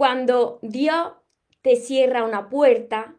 [0.00, 1.12] cuando Dios
[1.60, 3.16] te cierra una puerta,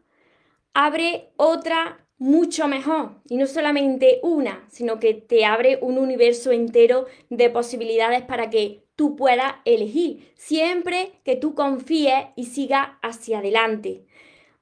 [0.74, 3.20] abre otra mucho mejor.
[3.28, 8.82] Y no solamente una, sino que te abre un universo entero de posibilidades para que
[8.96, 14.04] tú puedas elegir, siempre que tú confíes y sigas hacia adelante.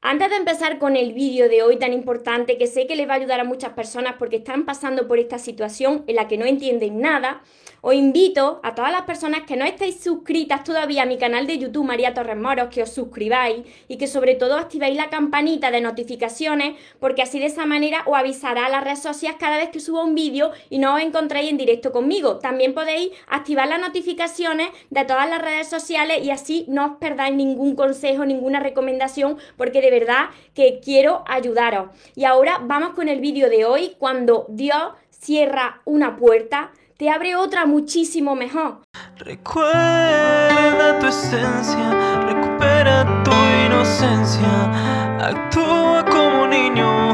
[0.02, 3.12] Antes de empezar con el vídeo de hoy tan importante, que sé que les va
[3.12, 6.46] a ayudar a muchas personas porque están pasando por esta situación en la que no
[6.46, 7.42] entienden nada,
[7.82, 11.58] os invito a todas las personas que no estéis suscritas todavía a mi canal de
[11.58, 15.80] YouTube María Torres Moros que os suscribáis y que sobre todo activéis la campanita de
[15.80, 19.80] notificaciones porque así de esa manera os avisará a las redes sociales cada vez que
[19.80, 22.38] suba un vídeo y no os encontréis en directo conmigo.
[22.38, 27.34] También podéis activar las notificaciones de todas las redes sociales y así no os perdáis
[27.34, 31.90] ningún consejo, ninguna recomendación porque de verdad que quiero ayudaros.
[32.14, 37.34] Y ahora vamos con el vídeo de hoy cuando Dios cierra una puerta te abre
[37.34, 38.82] otra muchísimo mejor.
[39.16, 43.32] Recuerda tu esencia, recupera tu
[43.66, 47.12] inocencia, actúa como niño,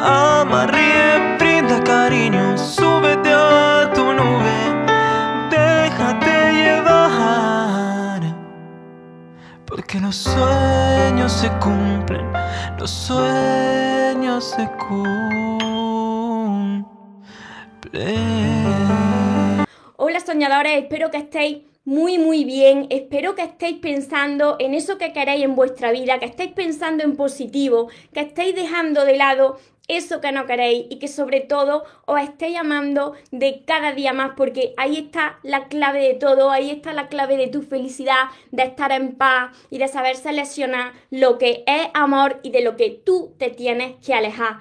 [0.00, 2.56] ama, ríe, brinda cariño,
[9.76, 12.26] porque los sueños se cumplen,
[12.78, 15.26] los sueños se cumplen.
[19.96, 25.12] Hola soñadores, espero que estéis muy muy bien, espero que estéis pensando en eso que
[25.12, 29.58] queréis en vuestra vida, que estéis pensando en positivo, que estéis dejando de lado
[29.88, 34.32] eso que no queréis y que sobre todo os estéis amando de cada día más
[34.36, 38.64] porque ahí está la clave de todo, ahí está la clave de tu felicidad, de
[38.64, 42.90] estar en paz y de saber seleccionar lo que es amor y de lo que
[42.90, 44.58] tú te tienes que alejar.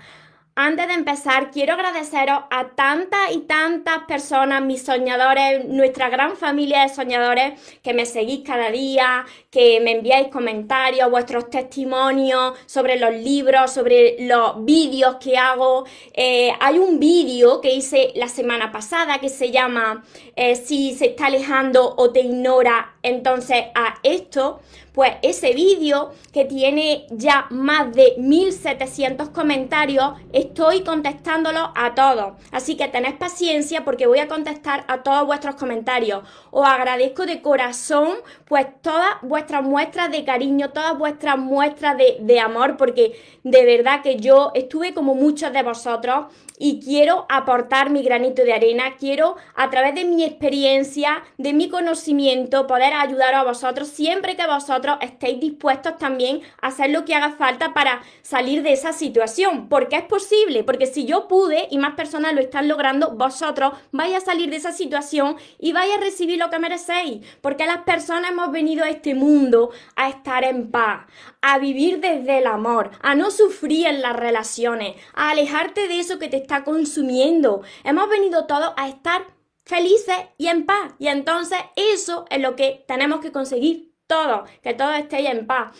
[0.57, 6.83] Antes de empezar, quiero agradeceros a tantas y tantas personas, mis soñadores, nuestra gran familia
[6.83, 13.13] de soñadores, que me seguís cada día, que me enviáis comentarios, vuestros testimonios sobre los
[13.13, 15.85] libros, sobre los vídeos que hago.
[16.13, 20.05] Eh, hay un vídeo que hice la semana pasada que se llama
[20.37, 24.61] eh, Si se está alejando o te ignora, entonces a esto
[24.95, 32.33] pues ese vídeo que tiene ya más de 1700 comentarios, estoy contestándolo a todos.
[32.51, 36.23] Así que tened paciencia porque voy a contestar a todos vuestros comentarios.
[36.49, 42.39] Os agradezco de corazón pues todas vuestras muestras de cariño, todas vuestras muestras de, de
[42.39, 48.03] amor, porque de verdad que yo estuve como muchos de vosotros y quiero aportar mi
[48.03, 53.43] granito de arena, quiero a través de mi experiencia, de mi conocimiento, poder ayudar a
[53.43, 58.63] vosotros siempre que vosotros estéis dispuestos también a hacer lo que haga falta para salir
[58.63, 62.67] de esa situación, porque es posible, porque si yo pude y más personas lo están
[62.67, 67.25] logrando, vosotros vais a salir de esa situación y vais a recibir lo que merecéis,
[67.41, 71.05] porque las personas hemos venido a este mundo a estar en paz,
[71.41, 76.17] a vivir desde el amor, a no sufrir en las relaciones, a alejarte de eso
[76.17, 77.61] que te está consumiendo.
[77.83, 79.25] Hemos venido todos a estar
[79.65, 80.93] felices y en paz.
[80.99, 85.71] Y entonces eso es lo que tenemos que conseguir todos, que todos estéis en paz.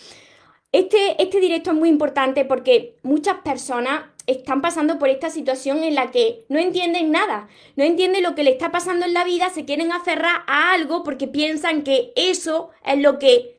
[0.72, 5.96] Este, este directo es muy importante porque muchas personas están pasando por esta situación en
[5.96, 9.52] la que no entienden nada, no entienden lo que le está pasando en la vida,
[9.52, 13.55] se quieren aferrar a algo porque piensan que eso es lo que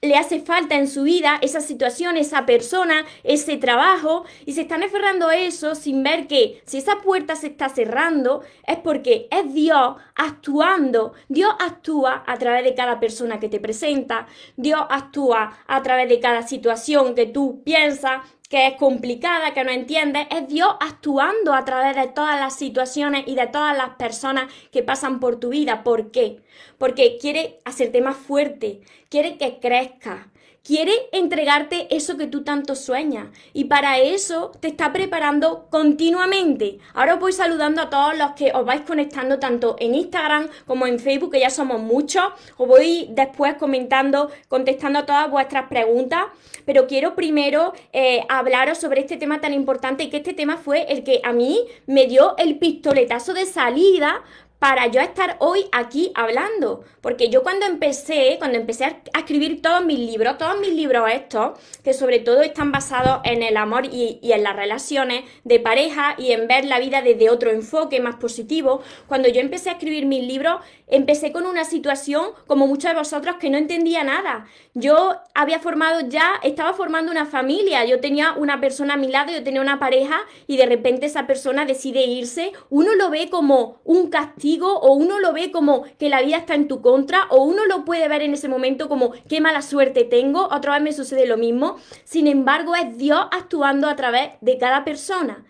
[0.00, 4.82] le hace falta en su vida esa situación, esa persona, ese trabajo, y se están
[4.82, 9.54] aferrando a eso sin ver que si esa puerta se está cerrando es porque es
[9.54, 11.12] Dios actuando.
[11.28, 16.18] Dios actúa a través de cada persona que te presenta, Dios actúa a través de
[16.18, 18.22] cada situación que tú piensas,
[18.52, 23.24] que es complicada, que no entiendes, es Dios actuando a través de todas las situaciones
[23.26, 25.82] y de todas las personas que pasan por tu vida.
[25.82, 26.42] ¿Por qué?
[26.76, 30.26] Porque quiere hacerte más fuerte, quiere que crezcas,
[30.64, 36.78] quiere entregarte eso que tú tanto sueñas y para eso te está preparando continuamente.
[36.94, 40.86] Ahora os voy saludando a todos los que os vais conectando tanto en Instagram como
[40.86, 42.24] en Facebook, que ya somos muchos.
[42.56, 46.26] Os voy después comentando, contestando a todas vuestras preguntas,
[46.64, 50.92] pero quiero primero eh, hablaros sobre este tema tan importante y que este tema fue
[50.92, 54.22] el que a mí me dio el pistoletazo de salida
[54.62, 56.84] para yo estar hoy aquí hablando.
[57.00, 61.58] Porque yo cuando empecé, cuando empecé a escribir todos mis libros, todos mis libros estos,
[61.82, 66.30] que sobre todo están basados en el amor y, en las relaciones de pareja y
[66.30, 70.22] en ver la vida desde otro enfoque más positivo, cuando yo empecé a escribir mis
[70.22, 74.46] libros, empecé con una situación, como muchos de vosotros, que no entendía nada.
[74.74, 79.32] Yo había formado ya, estaba formando una familia, yo tenía una persona a mi lado,
[79.32, 83.80] yo tenía una pareja y de repente esa persona decide irse, uno lo ve como
[83.82, 87.44] un castigo o uno lo ve como que la vida está en tu contra, o
[87.44, 90.92] uno lo puede ver en ese momento como qué mala suerte tengo, otra vez me
[90.92, 91.76] sucede lo mismo.
[92.04, 95.44] Sin embargo, es Dios actuando a través de cada persona.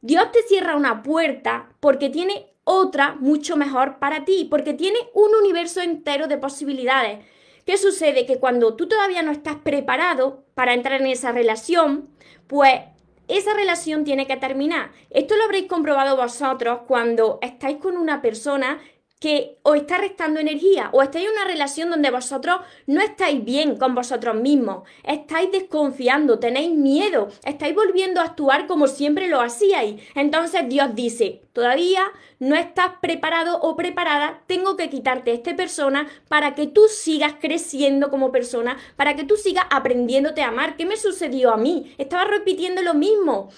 [0.00, 5.34] Dios te cierra una puerta porque tiene otra mucho mejor para ti, porque tiene un
[5.34, 7.24] universo entero de posibilidades.
[7.64, 8.26] ¿Qué sucede?
[8.26, 12.08] Que cuando tú todavía no estás preparado para entrar en esa relación,
[12.46, 12.80] pues
[13.28, 14.90] esa relación tiene que terminar.
[15.10, 18.78] Esto lo habréis comprobado vosotros cuando estáis con una persona
[19.20, 23.76] que os está restando energía o estáis en una relación donde vosotros no estáis bien
[23.76, 30.00] con vosotros mismos, estáis desconfiando, tenéis miedo, estáis volviendo a actuar como siempre lo hacíais.
[30.14, 32.04] Entonces Dios dice, todavía
[32.38, 37.34] no estás preparado o preparada, tengo que quitarte a esta persona para que tú sigas
[37.40, 40.76] creciendo como persona, para que tú sigas aprendiéndote a amar.
[40.76, 41.94] ¿Qué me sucedió a mí?
[41.98, 43.50] Estaba repitiendo lo mismo.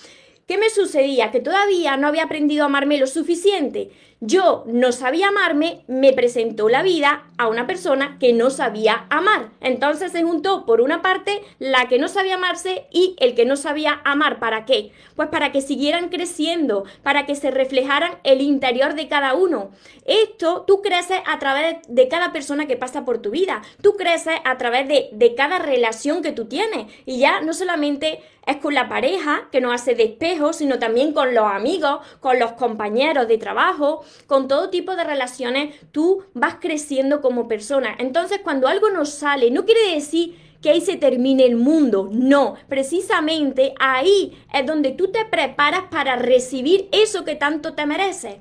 [0.50, 1.30] ¿Qué me sucedía?
[1.30, 3.92] Que todavía no había aprendido a amarme lo suficiente.
[4.22, 9.49] Yo no sabía amarme, me presentó la vida a una persona que no sabía amar.
[9.62, 13.56] Entonces se juntó por una parte la que no sabía amarse y el que no
[13.56, 14.38] sabía amar.
[14.38, 14.93] ¿Para qué?
[15.17, 19.70] Pues para que siguieran creciendo, para que se reflejaran el interior de cada uno.
[20.05, 23.62] Esto tú creces a través de cada persona que pasa por tu vida.
[23.81, 26.93] Tú creces a través de, de cada relación que tú tienes.
[27.06, 31.12] Y ya no solamente es con la pareja, que nos hace de espejo, sino también
[31.12, 36.56] con los amigos, con los compañeros de trabajo, con todo tipo de relaciones, tú vas
[36.60, 37.94] creciendo como persona.
[37.98, 42.08] Entonces, cuando algo nos sale, no quiere decir que ahí se termine el mundo.
[42.12, 48.36] No, precisamente ahí es donde tú te preparas para recibir eso que tanto te mereces.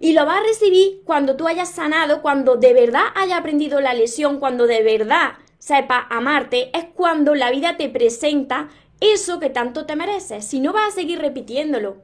[0.00, 3.94] Y lo vas a recibir cuando tú hayas sanado, cuando de verdad hayas aprendido la
[3.94, 8.68] lesión, cuando de verdad sepa amarte, es cuando la vida te presenta
[9.00, 10.44] eso que tanto te mereces.
[10.44, 12.02] Si no vas a seguir repitiéndolo.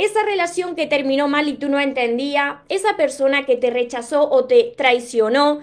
[0.00, 4.46] Esa relación que terminó mal y tú no entendías, esa persona que te rechazó o
[4.46, 5.60] te traicionó,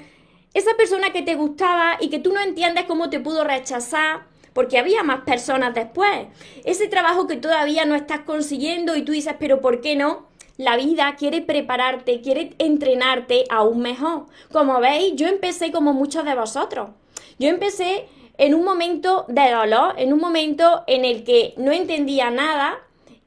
[0.53, 4.77] esa persona que te gustaba y que tú no entiendes cómo te pudo rechazar, porque
[4.77, 6.27] había más personas después.
[6.65, 10.27] Ese trabajo que todavía no estás consiguiendo y tú dices, pero ¿por qué no?
[10.57, 14.27] La vida quiere prepararte, quiere entrenarte aún mejor.
[14.51, 16.91] Como veis, yo empecé como muchos de vosotros.
[17.39, 18.05] Yo empecé
[18.37, 22.77] en un momento de dolor, en un momento en el que no entendía nada.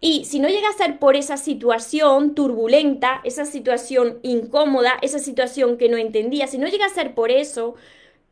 [0.00, 5.76] Y si no llega a ser por esa situación turbulenta, esa situación incómoda, esa situación
[5.76, 7.74] que no entendía, si no llega a ser por eso,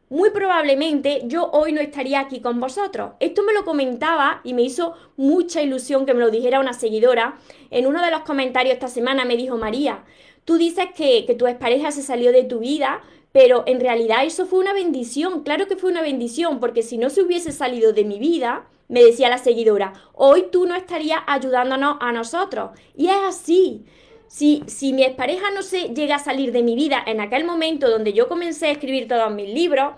[0.09, 3.12] muy probablemente yo hoy no estaría aquí con vosotros.
[3.20, 7.38] Esto me lo comentaba y me hizo mucha ilusión que me lo dijera una seguidora.
[7.70, 10.05] En uno de los comentarios esta semana me dijo, María,
[10.47, 13.03] tú dices que, que tu expareja se salió de tu vida,
[13.38, 17.08] pero en realidad eso fue una bendición, claro que fue una bendición, porque si no
[17.08, 21.99] se hubiese salido de mi vida, me decía la seguidora, hoy tú no estarías ayudándonos
[22.00, 22.70] a nosotros.
[22.96, 23.85] Y es así.
[24.26, 27.88] Si, si mi expareja no se llega a salir de mi vida en aquel momento
[27.88, 29.93] donde yo comencé a escribir todos mis libros,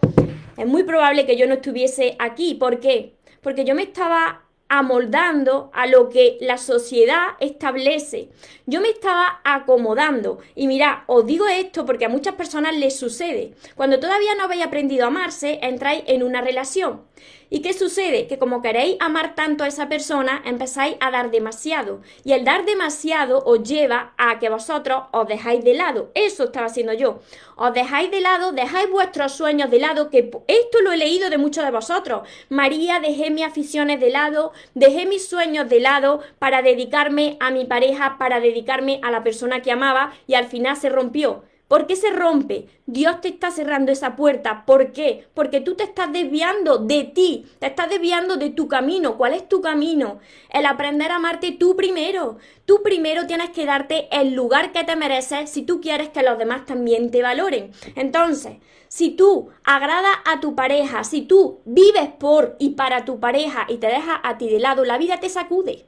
[0.59, 2.53] es muy probable que yo no estuviese aquí.
[2.53, 3.15] ¿Por qué?
[3.41, 8.31] Porque yo me estaba amoldando a lo que la sociedad establece.
[8.67, 10.39] Yo me estaba acomodando.
[10.55, 13.53] Y mira, os digo esto porque a muchas personas les sucede.
[13.75, 17.03] Cuando todavía no habéis aprendido a amarse, entráis en una relación.
[17.52, 18.29] ¿Y qué sucede?
[18.29, 22.00] Que como queréis amar tanto a esa persona, empezáis a dar demasiado.
[22.23, 26.12] Y el dar demasiado os lleva a que vosotros os dejáis de lado.
[26.14, 27.19] Eso estaba haciendo yo.
[27.57, 31.38] Os dejáis de lado, dejáis vuestros sueños de lado, que esto lo he leído de
[31.38, 32.23] muchos de vosotros.
[32.49, 37.64] María, dejé mis aficiones de lado, dejé mis sueños de lado para dedicarme a mi
[37.64, 41.42] pareja, para dedicarme a la persona que amaba y al final se rompió.
[41.71, 42.67] ¿Por qué se rompe?
[42.87, 44.67] Dios te está cerrando esa puerta.
[44.67, 45.29] ¿Por qué?
[45.35, 49.17] Porque tú te estás desviando de ti, te estás desviando de tu camino.
[49.17, 50.19] ¿Cuál es tu camino?
[50.49, 52.39] El aprender a amarte tú primero.
[52.65, 56.39] Tú primero tienes que darte el lugar que te mereces si tú quieres que los
[56.39, 57.71] demás también te valoren.
[57.95, 58.57] Entonces,
[58.89, 63.77] si tú agradas a tu pareja, si tú vives por y para tu pareja y
[63.77, 65.87] te dejas a ti de lado, la vida te sacude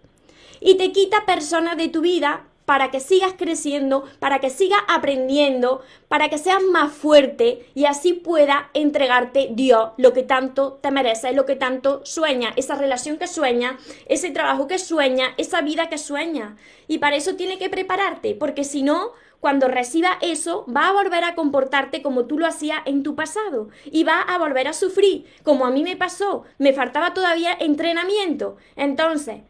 [0.60, 5.82] y te quita personas de tu vida para que sigas creciendo, para que sigas aprendiendo,
[6.08, 11.32] para que seas más fuerte y así pueda entregarte Dios lo que tanto te merece,
[11.32, 15.98] lo que tanto sueña, esa relación que sueña, ese trabajo que sueña, esa vida que
[15.98, 16.56] sueña.
[16.88, 21.24] Y para eso tiene que prepararte, porque si no, cuando reciba eso, va a volver
[21.24, 25.26] a comportarte como tú lo hacías en tu pasado y va a volver a sufrir,
[25.42, 26.44] como a mí me pasó.
[26.58, 28.56] Me faltaba todavía entrenamiento.
[28.76, 29.42] Entonces,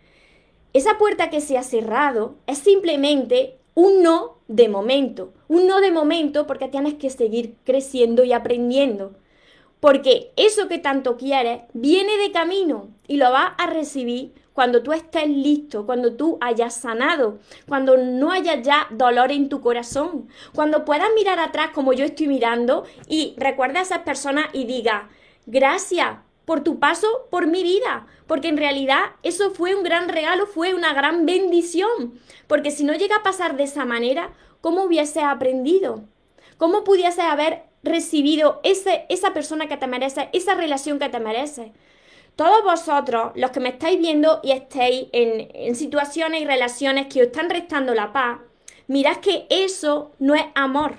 [0.73, 5.33] esa puerta que se ha cerrado es simplemente un no de momento.
[5.49, 9.13] Un no de momento porque tienes que seguir creciendo y aprendiendo.
[9.81, 14.93] Porque eso que tanto quieres viene de camino y lo vas a recibir cuando tú
[14.93, 20.85] estés listo, cuando tú hayas sanado, cuando no haya ya dolor en tu corazón, cuando
[20.85, 25.09] puedas mirar atrás como yo estoy mirando y recuerda a esas personas y diga,
[25.47, 26.19] gracias
[26.53, 30.75] por tu paso por mi vida, porque en realidad eso fue un gran regalo, fue
[30.75, 36.03] una gran bendición, porque si no llega a pasar de esa manera, ¿cómo hubiese aprendido?
[36.59, 41.73] ¿Cómo pudiese haber recibido ese, esa persona que te merece, esa relación que te merece?
[42.37, 47.23] Todos vosotros, los que me estáis viendo y estéis en, en situaciones y relaciones que
[47.23, 48.41] os están restando la paz,
[48.89, 50.97] mirad que eso no es amor,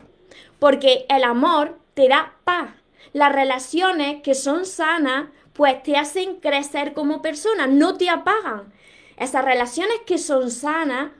[0.57, 2.71] porque el amor te da paz.
[3.13, 8.73] Las relaciones que son sanas, pues te hacen crecer como persona, no te apagan.
[9.17, 11.11] Esas relaciones que son sanas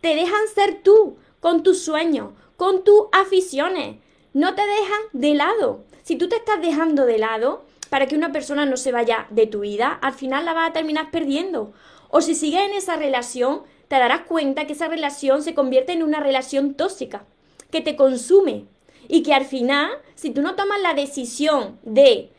[0.00, 3.96] te dejan ser tú, con tus sueños, con tus aficiones,
[4.32, 5.84] no te dejan de lado.
[6.02, 9.46] Si tú te estás dejando de lado, para que una persona no se vaya de
[9.46, 11.72] tu vida, al final la vas a terminar perdiendo.
[12.08, 16.02] O si sigues en esa relación, te darás cuenta que esa relación se convierte en
[16.02, 17.24] una relación tóxica,
[17.70, 18.64] que te consume
[19.08, 22.30] y que al final, si tú no tomas la decisión de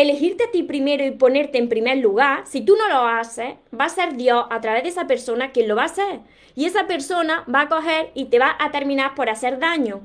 [0.00, 3.86] elegirte a ti primero y ponerte en primer lugar, si tú no lo haces, va
[3.86, 6.20] a ser Dios a través de esa persona quien lo va a hacer.
[6.54, 10.00] Y esa persona va a coger y te va a terminar por hacer daño.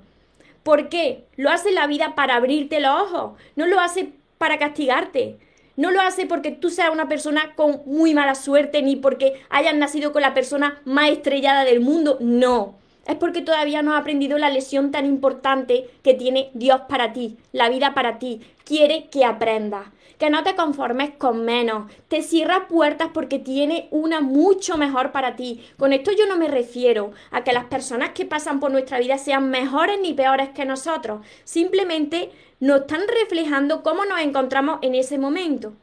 [0.64, 1.26] ¿Por qué?
[1.36, 5.38] Lo hace la vida para abrirte los ojos, no lo hace para castigarte.
[5.76, 9.76] No lo hace porque tú seas una persona con muy mala suerte ni porque hayas
[9.76, 12.18] nacido con la persona más estrellada del mundo.
[12.20, 12.76] No.
[13.06, 17.38] Es porque todavía no has aprendido la lesión tan importante que tiene Dios para ti,
[17.52, 18.42] la vida para ti.
[18.64, 24.22] Quiere que aprendas, que no te conformes con menos, te cierra puertas porque tiene una
[24.22, 25.62] mucho mejor para ti.
[25.78, 29.18] Con esto yo no me refiero a que las personas que pasan por nuestra vida
[29.18, 31.26] sean mejores ni peores que nosotros.
[31.44, 32.32] Simplemente
[32.62, 35.74] nos están reflejando cómo nos encontramos en ese momento.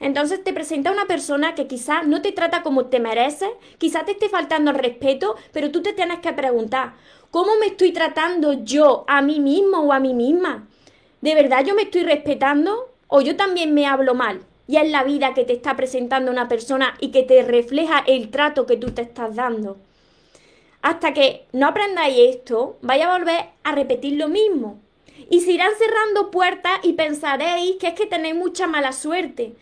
[0.00, 3.48] Entonces te presenta una persona que quizás no te trata como te mereces,
[3.78, 6.94] quizás te esté faltando respeto, pero tú te tienes que preguntar,
[7.30, 10.68] ¿cómo me estoy tratando yo a mí mismo o a mí misma?
[11.20, 14.42] ¿De verdad yo me estoy respetando o yo también me hablo mal?
[14.68, 18.30] Y es la vida que te está presentando una persona y que te refleja el
[18.30, 19.76] trato que tú te estás dando.
[20.82, 24.80] Hasta que no aprendáis esto, vaya a volver a repetir lo mismo
[25.30, 29.54] y se irán cerrando puertas y pensaréis que es que tenéis mucha mala suerte.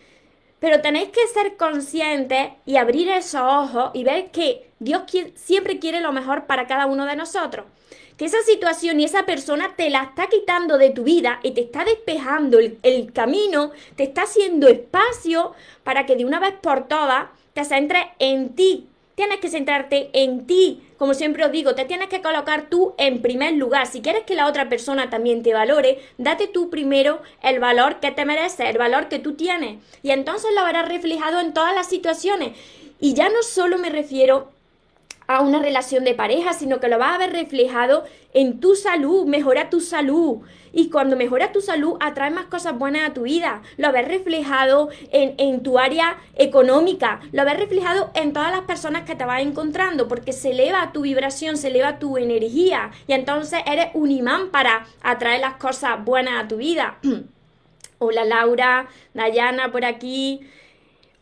[0.59, 5.03] Pero tenéis que ser conscientes y abrir esos ojos y ver que Dios
[5.35, 7.65] siempre quiere lo mejor para cada uno de nosotros.
[8.17, 11.61] Que esa situación y esa persona te la está quitando de tu vida y te
[11.61, 16.87] está despejando el, el camino, te está haciendo espacio para que de una vez por
[16.87, 20.81] todas te centres en ti, tienes que centrarte en ti.
[20.97, 23.87] Como siempre os digo, te tienes que colocar tú en primer lugar.
[23.87, 28.11] Si quieres que la otra persona también te valore, date tú primero el valor que
[28.11, 29.77] te mereces, el valor que tú tienes.
[30.03, 32.51] Y entonces lo verás reflejado en todas las situaciones.
[32.99, 34.54] Y ya no solo me refiero
[35.27, 38.03] a una relación de pareja, sino que lo vas a ver reflejado
[38.33, 40.39] en tu salud, mejora tu salud.
[40.71, 43.61] Y cuando mejora tu salud, atrae más cosas buenas a tu vida.
[43.77, 49.15] Lo ves reflejado en, tu área económica, lo ves reflejado en todas las personas que
[49.15, 52.91] te vas encontrando, porque se eleva tu vibración, se eleva tu energía.
[53.07, 56.97] Y entonces eres un imán para atraer las cosas buenas a tu vida.
[57.99, 60.41] Hola Laura, Dayana por aquí.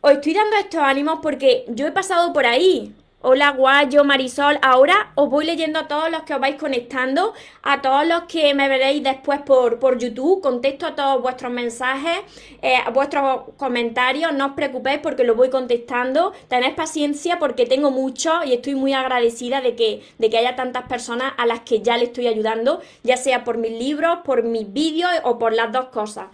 [0.00, 2.92] Os estoy dando estos ánimos porque yo he pasado por ahí.
[3.26, 4.58] Hola Guayo, Marisol.
[4.60, 8.52] Ahora os voy leyendo a todos los que os vais conectando, a todos los que
[8.52, 10.42] me veréis después por, por YouTube.
[10.42, 12.18] Contesto a todos vuestros mensajes,
[12.60, 14.34] eh, a vuestros comentarios.
[14.34, 16.34] No os preocupéis porque lo voy contestando.
[16.48, 20.86] Tened paciencia porque tengo mucho y estoy muy agradecida de que, de que haya tantas
[20.86, 24.70] personas a las que ya le estoy ayudando, ya sea por mis libros, por mis
[24.70, 26.26] vídeos o por las dos cosas.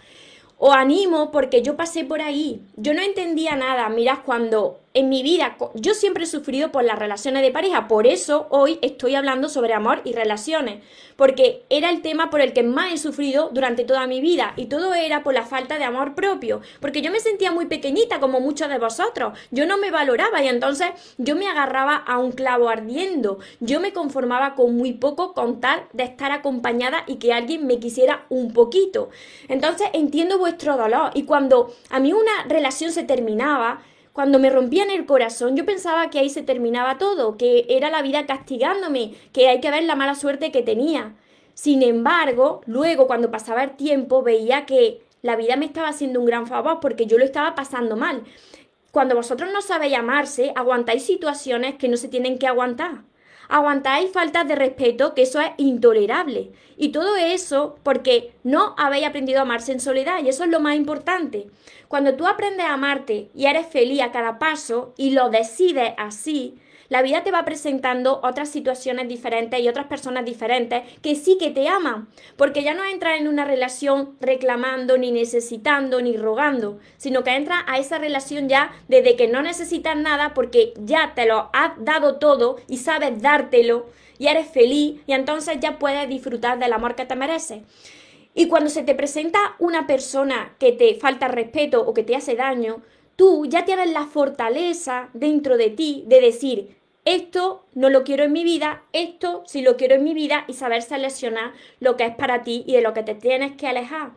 [0.63, 2.61] Os animo porque yo pasé por ahí.
[2.77, 3.89] Yo no entendía nada.
[3.89, 8.09] Mirad, cuando en mi vida, yo siempre he sufrido por las relaciones de pareja, por
[8.09, 10.83] eso hoy estoy hablando sobre amor y relaciones,
[11.15, 14.67] porque era el tema por el que más he sufrido durante toda mi vida y
[14.67, 18.41] todo era por la falta de amor propio, porque yo me sentía muy pequeñita como
[18.41, 22.69] muchos de vosotros, yo no me valoraba y entonces yo me agarraba a un clavo
[22.69, 27.65] ardiendo, yo me conformaba con muy poco con tal de estar acompañada y que alguien
[27.65, 29.11] me quisiera un poquito.
[29.47, 33.83] Entonces entiendo vuestro dolor y cuando a mí una relación se terminaba,
[34.21, 38.03] cuando me rompían el corazón, yo pensaba que ahí se terminaba todo, que era la
[38.03, 41.15] vida castigándome, que hay que ver la mala suerte que tenía.
[41.55, 46.27] Sin embargo, luego cuando pasaba el tiempo veía que la vida me estaba haciendo un
[46.27, 48.25] gran favor porque yo lo estaba pasando mal.
[48.91, 53.05] Cuando vosotros no sabéis amarse, aguantáis situaciones que no se tienen que aguantar.
[53.49, 56.53] aguantáis faltas de respeto, que eso es intolerable.
[56.77, 60.61] Y todo eso porque no habéis aprendido a amarse en soledad, y eso es lo
[60.61, 61.49] más importante.
[61.91, 66.55] Cuando tú aprendes a amarte y eres feliz a cada paso y lo decides así,
[66.89, 71.51] la vida te va presentando otras situaciones diferentes y otras personas diferentes que sí que
[71.51, 72.07] te aman,
[72.37, 77.65] porque ya no entras en una relación reclamando, ni necesitando, ni rogando, sino que entras
[77.67, 82.19] a esa relación ya desde que no necesitas nada porque ya te lo has dado
[82.19, 87.05] todo y sabes dártelo y eres feliz y entonces ya puedes disfrutar del amor que
[87.05, 87.63] te mereces.
[88.35, 92.37] Y cuando se te presenta una persona que te falta respeto o que te hace
[92.37, 92.83] daño,
[93.17, 98.33] tú ya tienes la fortaleza dentro de ti de decir, esto no lo quiero en
[98.33, 102.15] mi vida, esto sí lo quiero en mi vida y saber seleccionar lo que es
[102.15, 104.13] para ti y de lo que te tienes que alejar.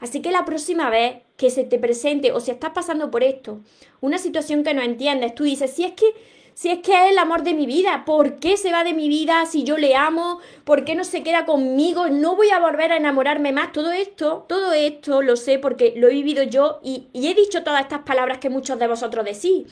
[0.00, 3.60] Así que la próxima vez que se te presente o si estás pasando por esto,
[4.00, 6.06] una situación que no entiendes, tú dices, si es que
[6.54, 9.08] si es que es el amor de mi vida, ¿por qué se va de mi
[9.08, 10.40] vida si yo le amo?
[10.64, 12.08] ¿Por qué no se queda conmigo?
[12.08, 13.72] No voy a volver a enamorarme más.
[13.72, 17.82] Todo esto, todo esto lo sé porque lo he vivido yo y, he dicho todas
[17.82, 19.66] estas palabras que muchos de vosotros decís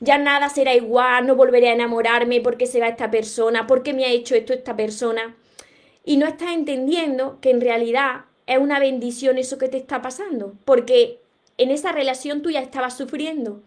[0.00, 4.04] ya nada será igual, no volveré a enamorarme porque se va esta persona, porque me
[4.04, 5.36] ha hecho esto esta persona.
[6.04, 10.54] Y no estás entendiendo que en realidad es una bendición eso que te está pasando,
[10.64, 11.20] porque
[11.58, 13.62] en esa relación tú ya estabas sufriendo.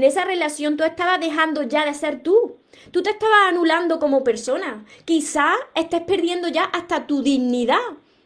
[0.00, 2.56] En esa relación tú estabas dejando ya de ser tú.
[2.90, 4.86] Tú te estabas anulando como persona.
[5.04, 7.76] Quizás estés perdiendo ya hasta tu dignidad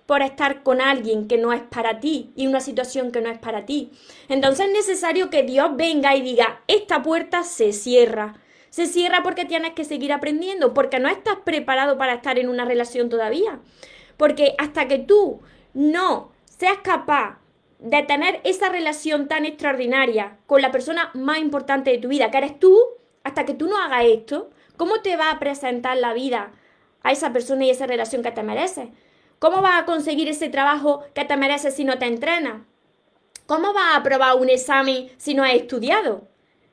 [0.06, 3.40] por estar con alguien que no es para ti y una situación que no es
[3.40, 3.90] para ti.
[4.28, 8.36] Entonces es necesario que Dios venga y diga, esta puerta se cierra.
[8.70, 12.64] Se cierra porque tienes que seguir aprendiendo, porque no estás preparado para estar en una
[12.64, 13.58] relación todavía.
[14.16, 15.40] Porque hasta que tú
[15.72, 17.40] no seas capaz
[17.84, 22.38] de tener esa relación tan extraordinaria con la persona más importante de tu vida, que
[22.38, 22.78] eres tú,
[23.24, 26.52] hasta que tú no hagas esto, ¿cómo te va a presentar la vida
[27.02, 28.88] a esa persona y esa relación que te mereces?
[29.38, 32.62] ¿Cómo vas a conseguir ese trabajo que te mereces si no te entrenas?
[33.44, 36.26] ¿Cómo vas a aprobar un examen si no has estudiado?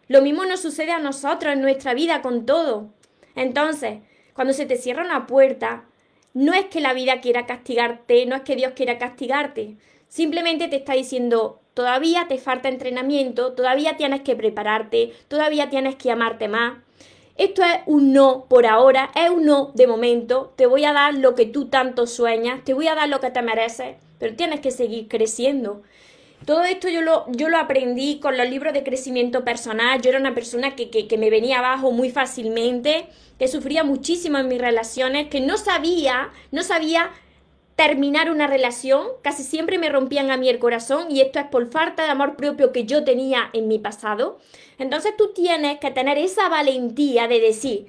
[0.08, 2.94] Lo mismo nos sucede a nosotros en nuestra vida con todo.
[3.36, 4.00] Entonces,
[4.34, 5.84] cuando se te cierra una puerta,
[6.34, 9.76] no es que la vida quiera castigarte, no es que Dios quiera castigarte.
[10.12, 16.12] Simplemente te está diciendo, todavía te falta entrenamiento, todavía tienes que prepararte, todavía tienes que
[16.12, 16.80] amarte más.
[17.38, 20.52] Esto es un no por ahora, es un no de momento.
[20.58, 23.30] Te voy a dar lo que tú tanto sueñas, te voy a dar lo que
[23.30, 25.82] te mereces, pero tienes que seguir creciendo.
[26.46, 30.02] Todo esto yo lo, yo lo aprendí con los libros de crecimiento personal.
[30.02, 33.06] Yo era una persona que, que, que me venía abajo muy fácilmente,
[33.40, 37.12] que sufría muchísimo en mis relaciones, que no sabía, no sabía
[37.88, 41.72] terminar una relación, casi siempre me rompían a mí el corazón y esto es por
[41.72, 44.38] falta de amor propio que yo tenía en mi pasado.
[44.78, 47.88] Entonces tú tienes que tener esa valentía de decir,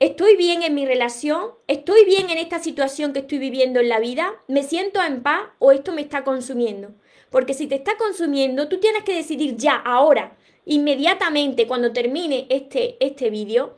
[0.00, 4.00] estoy bien en mi relación, estoy bien en esta situación que estoy viviendo en la
[4.00, 6.94] vida, me siento en paz o esto me está consumiendo.
[7.28, 12.96] Porque si te está consumiendo, tú tienes que decidir ya, ahora, inmediatamente, cuando termine este,
[12.98, 13.76] este vídeo,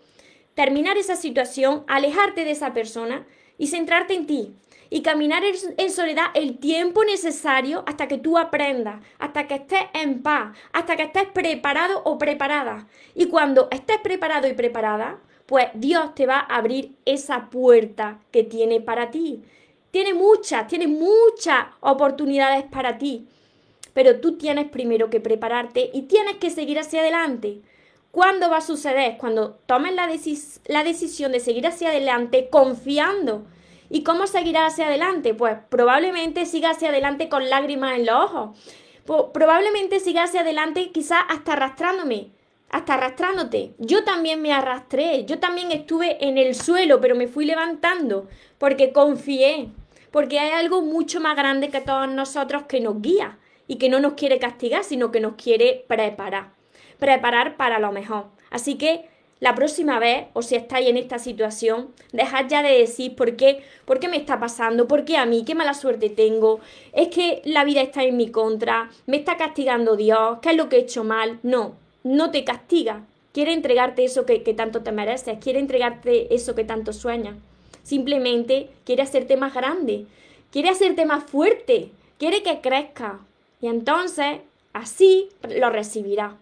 [0.54, 3.26] terminar esa situación, alejarte de esa persona
[3.58, 4.54] y centrarte en ti
[4.90, 10.20] y caminar en soledad el tiempo necesario hasta que tú aprendas, hasta que estés en
[10.20, 12.88] paz, hasta que estés preparado o preparada.
[13.14, 18.42] Y cuando estés preparado y preparada, pues Dios te va a abrir esa puerta que
[18.42, 19.42] tiene para ti.
[19.92, 23.26] Tiene muchas, tiene muchas oportunidades para ti.
[23.94, 27.60] Pero tú tienes primero que prepararte y tienes que seguir hacia adelante.
[28.10, 29.16] ¿Cuándo va a suceder?
[29.18, 30.08] Cuando tomes la,
[30.66, 33.44] la decisión de seguir hacia adelante confiando
[33.92, 35.34] ¿Y cómo seguirá hacia adelante?
[35.34, 38.56] Pues probablemente siga hacia adelante con lágrimas en los ojos.
[39.34, 42.28] probablemente siga hacia adelante quizás hasta arrastrándome,
[42.70, 43.74] hasta arrastrándote.
[43.78, 48.92] Yo también me arrastré, yo también estuve en el suelo, pero me fui levantando porque
[48.92, 49.70] confié,
[50.12, 53.98] porque hay algo mucho más grande que todos nosotros que nos guía y que no
[53.98, 56.52] nos quiere castigar, sino que nos quiere preparar,
[57.00, 58.26] preparar para lo mejor.
[58.50, 59.09] Así que
[59.40, 63.62] la próxima vez, o si estáis en esta situación, dejad ya de decir por qué,
[63.86, 66.60] por qué me está pasando, por qué a mí, qué mala suerte tengo,
[66.92, 70.68] es que la vida está en mi contra, me está castigando Dios, qué es lo
[70.68, 71.38] que he hecho mal.
[71.42, 71.74] No,
[72.04, 73.06] no te castiga.
[73.32, 77.36] Quiere entregarte eso que, que tanto te mereces, quiere entregarte eso que tanto sueñas.
[77.82, 80.04] Simplemente quiere hacerte más grande,
[80.50, 83.20] quiere hacerte más fuerte, quiere que crezca.
[83.62, 84.40] Y entonces,
[84.74, 86.36] así lo recibirá.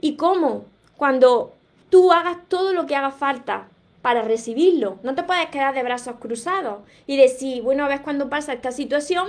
[0.00, 0.64] ¿Y cómo?
[0.96, 1.53] Cuando
[1.94, 3.68] tú hagas todo lo que haga falta
[4.02, 4.98] para recibirlo.
[5.04, 8.72] No te puedes quedar de brazos cruzados y decir, bueno, a ver cuando pasa esta
[8.72, 9.28] situación,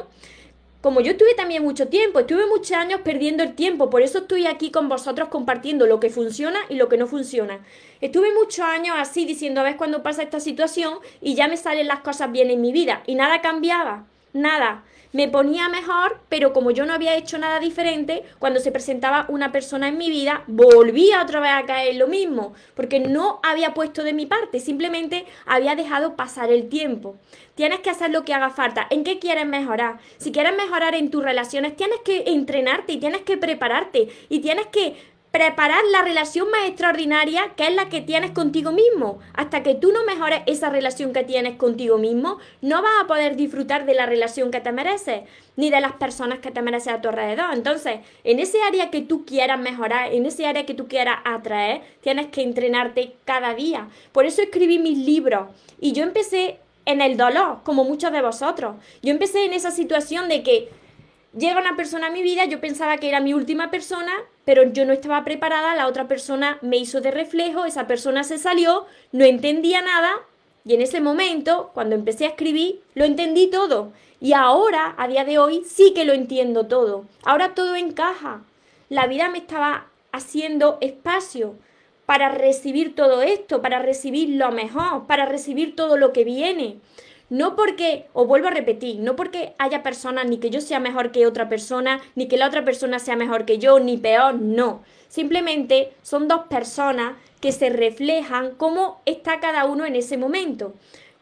[0.82, 4.48] como yo estuve también mucho tiempo, estuve muchos años perdiendo el tiempo, por eso estoy
[4.48, 7.60] aquí con vosotros compartiendo lo que funciona y lo que no funciona.
[8.02, 11.86] Estuve muchos años así diciendo a ver cuándo pasa esta situación y ya me salen
[11.86, 14.84] las cosas bien en mi vida y nada cambiaba, nada
[15.16, 19.54] me ponía mejor, pero como yo no había hecho nada diferente, cuando se presentaba una
[19.54, 24.04] persona en mi vida, volvía otra vez a caer lo mismo, porque no había puesto
[24.04, 27.16] de mi parte, simplemente había dejado pasar el tiempo.
[27.56, 28.88] Tienes que hacer lo que haga falta.
[28.90, 30.00] ¿En qué quieres mejorar?
[30.18, 34.68] Si quieres mejorar en tus relaciones, tienes que entrenarte y tienes que prepararte y tienes
[34.68, 34.98] que
[35.36, 39.20] preparar la relación más extraordinaria que es la que tienes contigo mismo.
[39.34, 43.36] Hasta que tú no mejores esa relación que tienes contigo mismo, no vas a poder
[43.36, 45.24] disfrutar de la relación que te mereces,
[45.58, 47.54] ni de las personas que te mereces a tu alrededor.
[47.54, 51.82] Entonces, en ese área que tú quieras mejorar, en ese área que tú quieras atraer,
[52.00, 53.90] tienes que entrenarte cada día.
[54.14, 55.50] Por eso escribí mis libros.
[55.82, 58.78] Y yo empecé en el dolor, como muchos de vosotros.
[59.02, 60.70] Yo empecé en esa situación de que
[61.38, 64.14] llega una persona a mi vida, yo pensaba que era mi última persona,
[64.46, 68.38] pero yo no estaba preparada, la otra persona me hizo de reflejo, esa persona se
[68.38, 70.16] salió, no entendía nada
[70.66, 73.92] y en ese momento, cuando empecé a escribir, lo entendí todo.
[74.20, 77.06] Y ahora, a día de hoy, sí que lo entiendo todo.
[77.24, 78.42] Ahora todo encaja.
[78.90, 81.56] La vida me estaba haciendo espacio
[82.08, 86.78] para recibir todo esto, para recibir lo mejor, para recibir todo lo que viene.
[87.30, 91.12] No porque, os vuelvo a repetir, no porque haya personas ni que yo sea mejor
[91.12, 94.84] que otra persona, ni que la otra persona sea mejor que yo, ni peor, no.
[95.08, 100.74] Simplemente son dos personas que se reflejan cómo está cada uno en ese momento.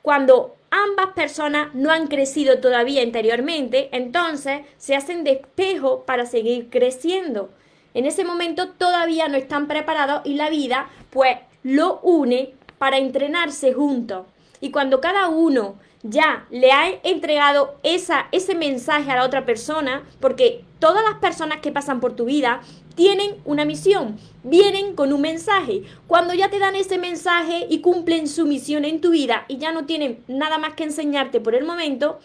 [0.01, 6.69] Cuando ambas personas no han crecido todavía interiormente, entonces se hacen de espejo para seguir
[6.69, 7.49] creciendo.
[7.93, 13.71] En ese momento todavía no están preparados y la vida pues lo une para entrenarse
[13.71, 14.25] juntos.
[14.59, 20.03] Y cuando cada uno ya le ha entregado esa, ese mensaje a la otra persona,
[20.19, 22.61] porque todas las personas que pasan por tu vida
[22.95, 25.83] tienen una misión, vienen con un mensaje.
[26.07, 29.71] Cuando ya te dan ese mensaje y cumplen su misión en tu vida y ya
[29.71, 32.19] no tienen nada más que enseñarte por el momento,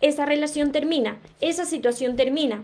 [0.00, 2.62] esa relación termina, esa situación termina.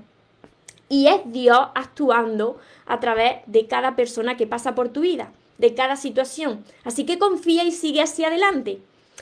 [0.88, 5.74] Y es Dios actuando a través de cada persona que pasa por tu vida, de
[5.74, 6.64] cada situación.
[6.84, 8.80] Así que confía y sigue hacia adelante.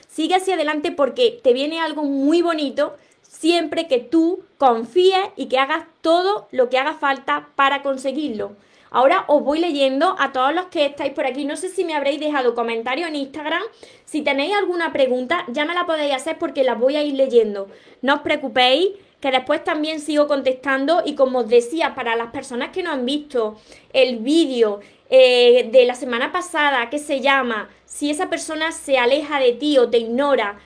[0.08, 5.58] Sigue hacia adelante porque te viene algo muy bonito siempre que tú confíes y que
[5.58, 8.56] hagas todo lo que haga falta para conseguirlo.
[8.90, 11.44] Ahora os voy leyendo a todos los que estáis por aquí.
[11.44, 13.62] No sé si me habréis dejado comentario en Instagram.
[14.04, 17.68] Si tenéis alguna pregunta, ya me la podéis hacer porque la voy a ir leyendo.
[18.00, 18.88] No os preocupéis,
[19.20, 21.02] que después también sigo contestando.
[21.04, 23.58] Y como os decía, para las personas que no han visto
[23.92, 29.40] el vídeo eh, de la semana pasada que se llama Si esa persona se aleja
[29.40, 30.58] de ti o te ignora,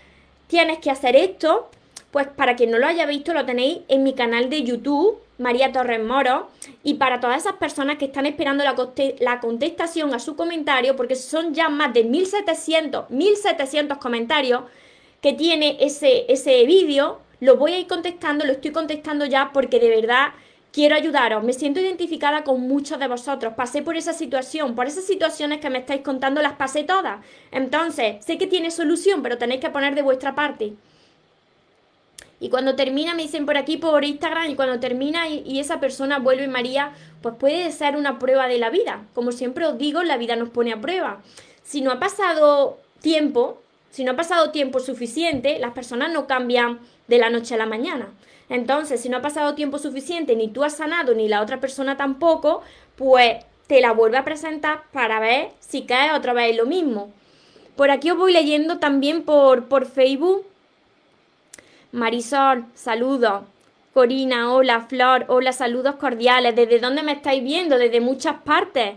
[0.49, 1.71] tienes que hacer esto,
[2.11, 5.73] pues para quien no lo haya visto lo tenéis en mi canal de YouTube, María
[5.73, 6.51] Torres Moro,
[6.85, 8.77] y para todas esas personas que están esperando la,
[9.21, 14.63] la contestación a su comentario, porque son ya más de 1700, 1700 comentarios
[15.23, 19.81] que tiene ese, ese vídeo, lo voy a ir contestando, lo estoy contestando ya porque
[19.81, 20.29] de verdad
[20.71, 25.05] quiero ayudaros, me siento identificada con muchos de vosotros, pasé por esa situación, por esas
[25.05, 27.19] situaciones que me estáis contando las pasé todas.
[27.51, 30.75] Entonces, sé que tiene solución, pero tenéis que poner de vuestra parte.
[32.39, 36.21] Y cuando termina, me dicen por aquí, por Instagram, y cuando termina y, esa persona
[36.21, 39.05] vuelve María, pues puede ser una prueba de la vida.
[39.15, 41.23] Como siempre os digo, la vida nos pone a prueba.
[41.65, 43.62] Si no ha pasado tiempo,
[43.93, 47.67] si no ha pasado tiempo suficiente, las personas no cambian de la noche a la
[47.67, 48.09] mañana.
[48.49, 51.99] Entonces, si no ha pasado tiempo suficiente, ni tú has sanado, ni la otra persona
[51.99, 52.63] tampoco,
[52.97, 57.13] pues te la vuelve a presentar para ver si cae otra vez lo mismo.
[57.77, 60.47] Por aquí os voy leyendo también por, por Facebook.
[61.93, 63.43] Marisol, saludos.
[63.93, 66.57] Corina, hola, Flor, hola, saludos cordiales.
[66.57, 67.77] ¿Desde dónde me estáis viendo?
[67.77, 68.95] Desde muchas partes.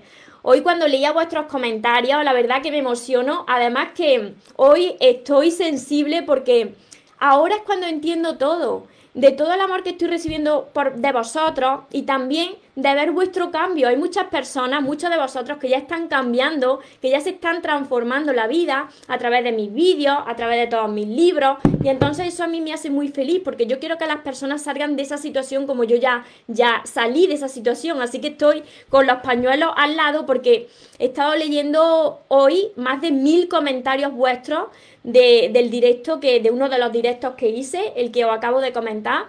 [0.47, 3.45] Hoy cuando leía vuestros comentarios, la verdad que me emociono.
[3.47, 6.75] Además que hoy estoy sensible porque
[7.17, 11.79] ahora es cuando entiendo todo de todo el amor que estoy recibiendo por, de vosotros
[11.91, 13.87] y también de ver vuestro cambio.
[13.87, 18.33] Hay muchas personas, muchos de vosotros que ya están cambiando, que ya se están transformando
[18.33, 21.57] la vida a través de mis vídeos, a través de todos mis libros.
[21.83, 24.63] Y entonces eso a mí me hace muy feliz porque yo quiero que las personas
[24.63, 28.01] salgan de esa situación como yo ya, ya salí de esa situación.
[28.01, 30.67] Así que estoy con los pañuelos al lado porque
[30.99, 34.69] he estado leyendo hoy más de mil comentarios vuestros
[35.03, 38.73] del directo, que, de uno de los directos que hice, el que os acabo de
[38.73, 39.25] comentar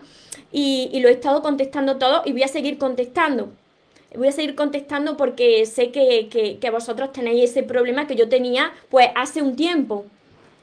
[0.52, 3.50] y, lo he estado contestando todo y voy a seguir contestando.
[4.14, 9.08] Voy a seguir contestando porque sé que, vosotros tenéis ese problema que yo tenía pues
[9.14, 10.06] hace un tiempo.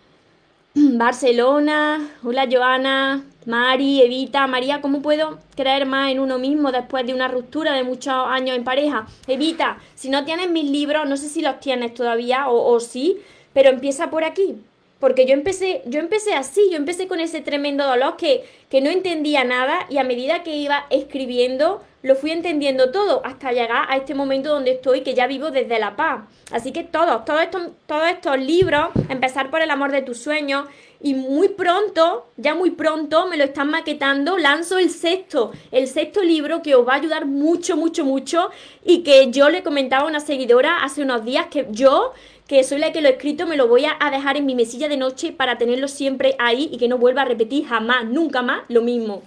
[0.73, 7.13] Barcelona, hola Joana, Mari, Evita, María, ¿cómo puedo creer más en uno mismo después de
[7.13, 9.05] una ruptura de muchos años en pareja?
[9.27, 13.19] Evita, si no tienes mis libros, no sé si los tienes todavía o, o sí,
[13.53, 14.55] pero empieza por aquí.
[15.03, 18.89] Porque yo empecé, yo empecé así, yo empecé con ese tremendo dolor que, que no
[18.89, 23.97] entendía nada y a medida que iba escribiendo, lo fui entendiendo todo hasta llegar a
[23.97, 26.21] este momento donde estoy, que ya vivo desde la paz.
[26.53, 30.69] Así que todos, todos estos, todos estos libros, empezar por el amor de tus sueños,
[31.03, 36.23] y muy pronto, ya muy pronto, me lo están maquetando, lanzo el sexto, el sexto
[36.23, 38.49] libro que os va a ayudar mucho, mucho, mucho
[38.85, 42.13] y que yo le comentaba a una seguidora hace unos días que yo
[42.47, 44.89] que soy la que lo he escrito, me lo voy a dejar en mi mesilla
[44.89, 48.63] de noche para tenerlo siempre ahí y que no vuelva a repetir jamás, nunca más
[48.67, 49.23] lo mismo.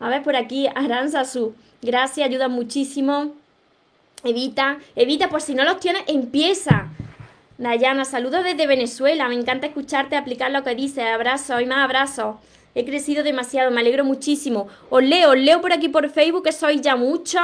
[0.00, 3.34] A ver, por aquí, Aranzazu, gracias, ayuda muchísimo.
[4.24, 6.88] Evita, evita, pues si no los tienes, empieza.
[7.58, 9.28] Dayana, saludos desde Venezuela.
[9.28, 11.04] Me encanta escucharte aplicar lo que dices.
[11.04, 12.36] Abrazo y más abrazos.
[12.74, 14.68] He crecido demasiado, me alegro muchísimo.
[14.90, 17.38] Os leo, os leo por aquí por Facebook, que sois ya mucho.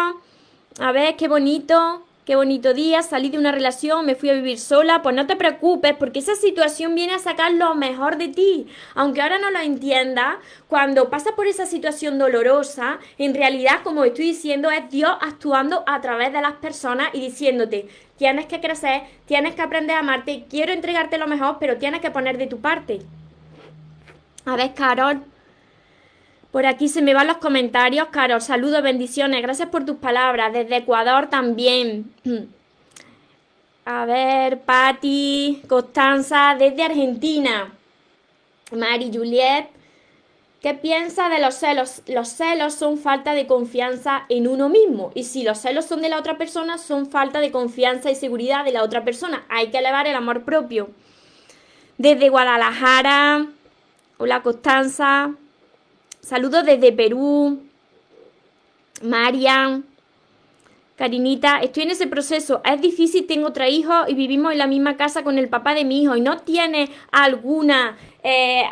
[0.78, 2.04] A ver, qué bonito.
[2.24, 5.36] Qué bonito día, salí de una relación, me fui a vivir sola, pues no te
[5.36, 8.66] preocupes porque esa situación viene a sacar lo mejor de ti.
[8.94, 14.28] Aunque ahora no lo entiendas, cuando pasas por esa situación dolorosa, en realidad, como estoy
[14.28, 19.54] diciendo, es Dios actuando a través de las personas y diciéndote, tienes que crecer, tienes
[19.54, 23.00] que aprender a amarte, quiero entregarte lo mejor, pero tienes que poner de tu parte.
[24.46, 25.22] A ver, Carol,
[26.54, 28.06] por aquí se me van los comentarios.
[28.12, 29.42] Carol, saludos, bendiciones.
[29.42, 30.52] Gracias por tus palabras.
[30.52, 32.14] Desde Ecuador también.
[33.84, 37.72] A ver, Patti, Constanza, desde Argentina.
[38.70, 39.66] Mari Juliet.
[40.62, 42.02] ¿Qué piensa de los celos?
[42.06, 45.10] Los celos son falta de confianza en uno mismo.
[45.16, 48.64] Y si los celos son de la otra persona, son falta de confianza y seguridad
[48.64, 49.44] de la otra persona.
[49.48, 50.90] Hay que elevar el amor propio.
[51.98, 53.44] Desde Guadalajara.
[54.18, 55.34] Hola, Constanza.
[56.24, 57.60] Saludos desde Perú.
[59.02, 59.84] Marian.
[60.96, 62.62] Karinita, estoy en ese proceso.
[62.64, 65.84] Es difícil, tengo otro hijo y vivimos en la misma casa con el papá de
[65.84, 67.98] mi hijo y no tiene alguna...
[68.22, 68.62] Eh,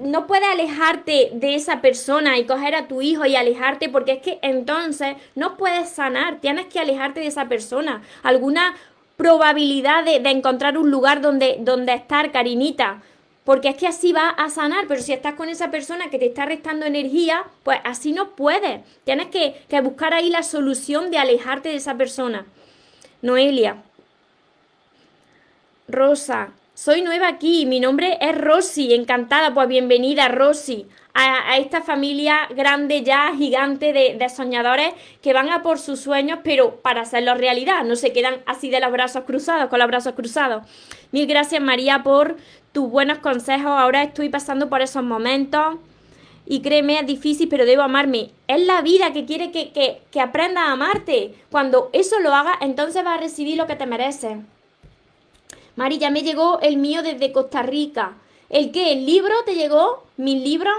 [0.00, 4.22] no puedes alejarte de esa persona y coger a tu hijo y alejarte porque es
[4.22, 8.02] que entonces no puedes sanar, tienes que alejarte de esa persona.
[8.22, 8.74] Alguna
[9.16, 13.02] probabilidad de, de encontrar un lugar donde, donde estar, Karinita.
[13.44, 16.26] Porque es que así va a sanar, pero si estás con esa persona que te
[16.26, 18.82] está restando energía, pues así no puedes.
[19.04, 22.46] Tienes que, buscar ahí la solución de alejarte de esa persona.
[23.20, 23.82] Noelia.
[25.88, 26.50] Rosa.
[26.74, 33.02] Soy nueva aquí, mi nombre es Rosy, encantada, pues bienvenida Rosy a, esta familia grande
[33.02, 37.84] ya, gigante de, de, soñadores que van a por sus sueños, pero para hacerlo realidad,
[37.84, 40.64] no se quedan así de los brazos cruzados, con los brazos cruzados.
[41.10, 42.36] Mil gracias María por
[42.72, 43.70] tus buenos consejos.
[43.70, 45.76] Ahora estoy pasando por esos momentos.
[46.44, 48.30] Y créeme, es difícil, pero debo amarme.
[48.48, 51.34] Es la vida que quiere que, que, que aprendas a amarte.
[51.50, 54.38] Cuando eso lo hagas, entonces vas a recibir lo que te mereces.
[55.76, 58.14] Mari, ya me llegó el mío desde Costa Rica.
[58.50, 58.92] ¿El qué?
[58.92, 60.04] ¿El libro te llegó?
[60.16, 60.74] ¿Mis libros?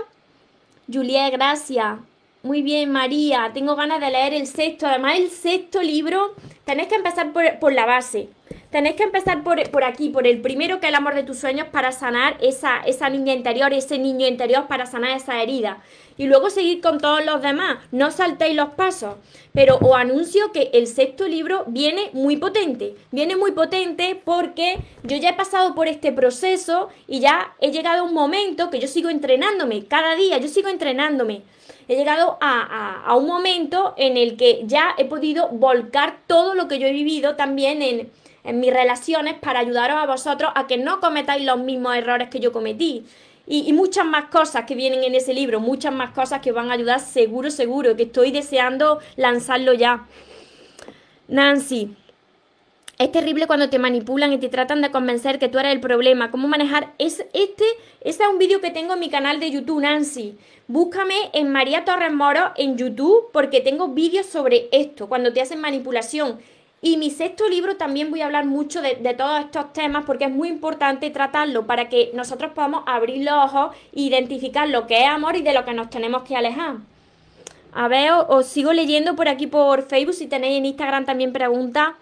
[0.92, 1.98] Juliet, gracias.
[2.44, 3.52] Muy bien, María.
[3.54, 4.86] Tengo ganas de leer el sexto.
[4.86, 8.28] Además, el sexto libro, tenés que empezar por, por la base.
[8.74, 11.38] Tenés que empezar por, por, aquí, por el primero que es el amor de tus
[11.38, 15.84] sueños para sanar esa, esa niña interior, ese niño interior para sanar esa herida.
[16.18, 17.78] Y luego seguir con todos los demás.
[17.92, 19.18] No saltéis los pasos.
[19.54, 22.96] Pero os anuncio que el sexto libro viene muy potente.
[23.12, 28.00] Viene muy potente porque yo ya he pasado por este proceso y ya he llegado
[28.00, 29.86] a un momento que yo sigo entrenándome.
[29.86, 31.44] Cada día yo sigo entrenándome
[31.90, 36.70] he llegado a, a, un momento en el que ya he podido volcar todo lo
[36.70, 38.10] que yo he vivido también en,
[38.44, 42.40] en mis relaciones para ayudaros a vosotros a que no cometáis los mismos errores que
[42.40, 43.06] yo cometí.
[43.46, 46.76] Y, muchas más cosas que vienen en ese libro, muchas más cosas que van a
[46.76, 50.08] ayudar seguro, seguro, que estoy deseando lanzarlo ya.
[51.28, 51.94] Nancy,
[53.00, 56.32] es terrible cuando te manipulan y te tratan de convencer que tú eres el problema.
[56.32, 56.94] ¿Cómo manejar?
[57.00, 57.66] Es, este,
[58.00, 60.38] este es un vídeo que tengo en mi canal de YouTube, Nancy.
[60.68, 65.60] Búscame en María Torres Moro en YouTube porque tengo vídeos sobre esto, cuando te hacen
[65.60, 66.40] manipulación.
[66.86, 70.30] Y mi sexto libro también voy a hablar mucho de, todos estos temas porque es
[70.30, 75.08] muy importante tratarlo para que nosotros podamos abrir los ojos e identificar lo que es
[75.08, 76.76] amor y de lo que nos tenemos que alejar.
[77.72, 80.14] A ver, os, os sigo leyendo por aquí por Facebook.
[80.14, 81.94] Si tenéis en Instagram también preguntas.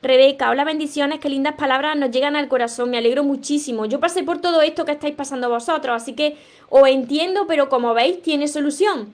[0.00, 3.84] Rebeca, hola bendiciones, qué lindas palabras nos llegan al corazón, me alegro muchísimo.
[3.84, 6.38] Yo pasé por todo esto que estáis pasando vosotros, así que
[6.70, 9.12] os entiendo, pero como veis, tiene solución.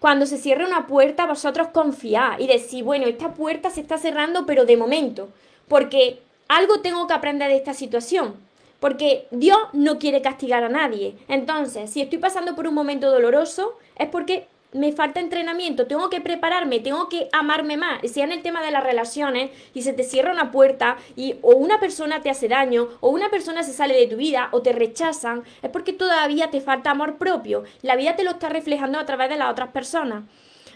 [0.00, 4.44] Cuando se cierre una puerta, vosotros confiad y decís, bueno, esta puerta se está cerrando,
[4.46, 5.28] pero de momento,
[5.68, 8.34] porque algo tengo que aprender de esta situación.
[8.78, 11.16] Porque Dios no quiere castigar a nadie.
[11.28, 16.20] Entonces, si estoy pasando por un momento doloroso, es porque me falta entrenamiento, tengo que
[16.20, 18.00] prepararme, tengo que amarme más.
[18.10, 21.56] Si en el tema de las relaciones y se te cierra una puerta y o
[21.56, 24.72] una persona te hace daño o una persona se sale de tu vida o te
[24.72, 27.64] rechazan, es porque todavía te falta amor propio.
[27.82, 30.24] La vida te lo está reflejando a través de las otras personas.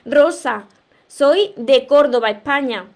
[0.04, 0.66] Rosa,
[1.06, 2.86] soy de Córdoba, España.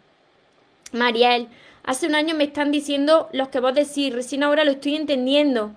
[0.92, 1.48] Mariel,
[1.82, 5.72] hace un año me están diciendo los que vos decís, recién ahora lo estoy entendiendo.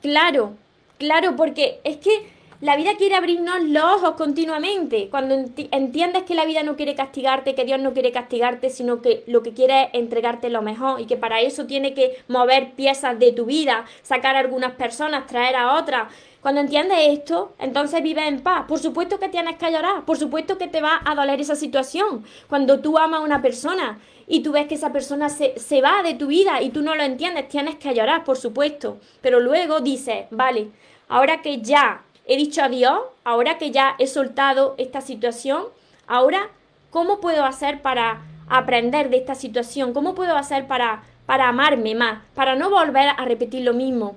[0.00, 0.54] Claro,
[0.98, 5.08] claro, porque es que la vida quiere abrirnos los ojos continuamente.
[5.08, 9.24] Cuando entiendes que la vida no quiere castigarte, que Dios no quiere castigarte, sino que
[9.26, 13.18] lo que quiere es entregarte lo mejor y que para eso tiene que mover piezas
[13.18, 16.12] de tu vida, sacar a algunas personas, traer a otras.
[16.42, 18.66] Cuando entiendes esto, entonces vives en paz.
[18.68, 22.24] Por supuesto que tienes que llorar, por supuesto que te va a doler esa situación.
[22.46, 26.02] Cuando tú amas a una persona y tú ves que esa persona se, se va
[26.02, 28.98] de tu vida y tú no lo entiendes, tienes que llorar, por supuesto.
[29.22, 30.68] Pero luego dices, vale,
[31.08, 35.64] ahora que ya he dicho adiós, ahora que ya he soltado esta situación,
[36.06, 36.48] ahora,
[36.90, 39.92] ¿cómo puedo hacer para aprender de esta situación?
[39.92, 42.22] ¿Cómo puedo hacer para, para amarme más?
[42.36, 44.14] Para no volver a repetir lo mismo.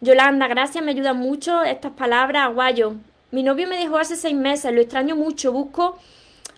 [0.00, 2.94] Yolanda, gracias, me ayudan mucho estas palabras, aguayo.
[3.32, 5.98] Mi novio me dejó hace seis meses, lo extraño mucho, busco,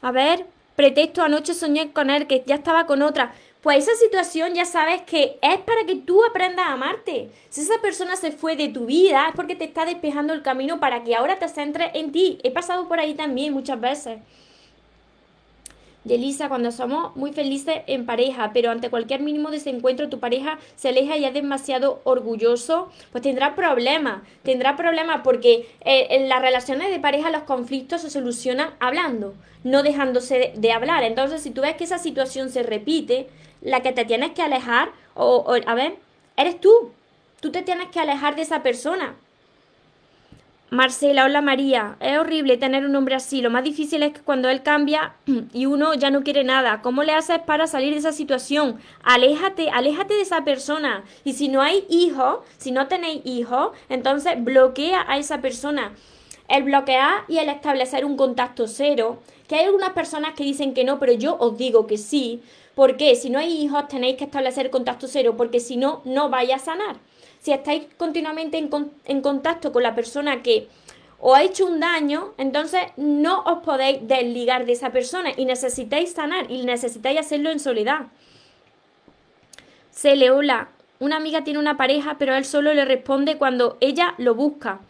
[0.02, 0.44] a ver,
[0.76, 3.32] pretexto, anoche soñé con él, que ya estaba con otra.
[3.62, 7.30] Pues esa situación ya sabes que es para que tú aprendas a amarte.
[7.48, 10.80] Si esa persona se fue de tu vida es porque te está despejando el camino
[10.80, 12.38] para que ahora te centres en ti.
[12.42, 14.18] He pasado por ahí también muchas veces.
[16.04, 20.88] Yelisa, cuando somos muy felices en pareja, pero ante cualquier mínimo desencuentro tu pareja se
[20.88, 24.22] aleja y es demasiado orgulloso, pues tendrá problemas.
[24.42, 29.84] Tendrá problemas porque eh, en las relaciones de pareja los conflictos se solucionan hablando, no
[29.84, 31.04] dejándose de hablar.
[31.04, 33.28] Entonces, si tú ves que esa situación se repite,
[33.62, 35.96] la que te tienes que alejar, o, a ver,
[36.36, 36.92] eres tú.
[37.40, 39.14] Tú te tienes que alejar de esa persona.
[40.70, 41.96] Marcela, hola María.
[42.00, 43.42] Es horrible tener un hombre así.
[43.42, 45.14] Lo más difícil es que cuando él cambia
[45.52, 46.80] y uno ya no quiere nada.
[46.80, 48.80] ¿Cómo le haces para salir de esa situación?
[49.02, 51.04] Aléjate, aléjate de esa persona.
[51.24, 55.92] Y si no hay hijos, si no tenéis hijos, entonces bloquea a esa persona.
[56.48, 60.84] El bloquear y el establecer un contacto cero, que hay algunas personas que dicen que
[60.84, 62.40] no, pero yo os digo que sí.
[62.74, 66.52] Porque si no hay hijos tenéis que establecer contacto cero, porque si no, no vais
[66.52, 66.96] a sanar.
[67.40, 70.68] Si estáis continuamente en, contacto con la persona que
[71.18, 76.12] os ha hecho un daño, entonces no os podéis desligar de esa persona y necesitáis
[76.12, 78.06] sanar y necesitáis hacerlo en soledad.
[79.90, 80.68] Se le hola,
[81.00, 84.80] una amiga tiene una pareja, pero él solo le responde cuando ella lo busca.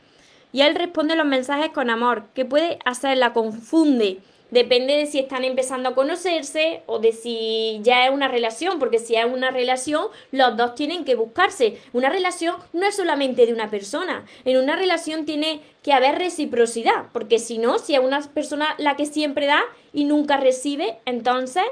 [0.53, 4.19] Y él responde los mensajes con amor, que puede hacerla confunde
[4.53, 8.99] Depende de si están empezando a conocerse o de si ya es una relación, porque
[8.99, 11.79] si es una relación, los dos tienen que buscarse.
[11.95, 14.27] Una relación no es solamente de una persona.
[14.45, 18.95] En una relación tiene que haber reciprocidad, porque si no, si es una persona la
[18.95, 19.63] que siempre da
[19.95, 21.65] y nunca recibe, entonces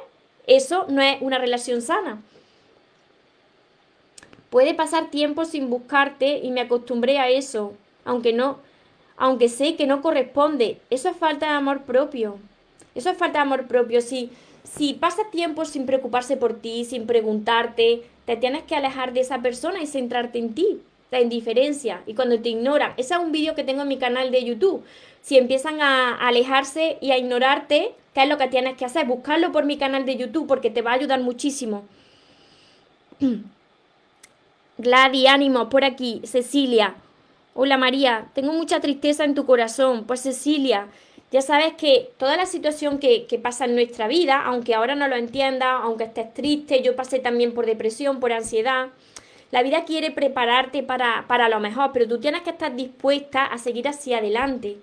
[0.46, 2.22] eso no es una relación sana.
[4.48, 7.74] Puede pasar tiempo sin buscarte y me acostumbré a eso,
[8.06, 8.58] aunque no,
[9.18, 10.80] aunque sé que no corresponde.
[10.88, 12.38] Eso es falta de amor propio.
[12.94, 14.00] Eso es falta de amor propio.
[14.00, 14.30] Si,
[14.64, 19.40] si pasa tiempo sin preocuparse por ti, sin preguntarte, te tienes que alejar de esa
[19.40, 22.02] persona y centrarte en ti, la indiferencia.
[22.06, 24.84] Y cuando te ignoran, ese es un vídeo que tengo en mi canal de YouTube.
[25.22, 29.06] Si empiezan a alejarse y a ignorarte, ¿qué es lo que tienes que hacer?
[29.06, 31.84] Buscarlo por mi canal de YouTube porque te va a ayudar muchísimo.
[34.78, 36.22] Gladys, ánimo, por aquí.
[36.24, 36.94] Cecilia.
[37.52, 40.04] Hola María, tengo mucha tristeza en tu corazón.
[40.04, 40.86] Pues Cecilia,
[41.30, 45.16] ya sabes que toda la situación que, pasa en nuestra vida, aunque ahora no lo
[45.16, 48.88] entienda, aunque estés triste, yo pasé también por depresión, por ansiedad,
[49.52, 53.58] la vida quiere prepararte para, para lo mejor, pero tú tienes que estar dispuesta a
[53.58, 54.78] seguir hacia adelante.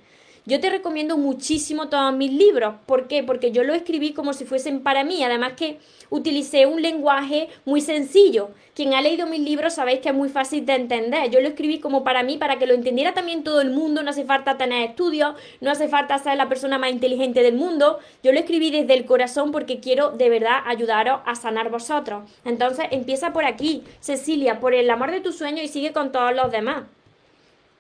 [0.47, 2.75] Yo te recomiendo muchísimo todos mis libros.
[2.85, 3.21] ¿Por qué?
[3.21, 5.21] Porque yo lo escribí como si fuesen para mí.
[5.21, 5.77] Además que
[6.09, 8.51] utilicé un lenguaje muy sencillo.
[8.73, 11.29] Quien ha leído mis libros sabéis que es muy fácil de entender.
[11.31, 14.03] Yo lo escribí como para mí, para que lo entendiera también todo el mundo.
[14.03, 17.99] No hace falta tener estudios, no hace falta ser la persona más inteligente del mundo.
[18.23, 22.23] Yo lo escribí desde el corazón porque quiero de verdad ayudaros a sanar vosotros.
[22.45, 26.33] Entonces empieza por aquí, Cecilia, por el amor de tu sueño y sigue con todos
[26.33, 26.83] los demás.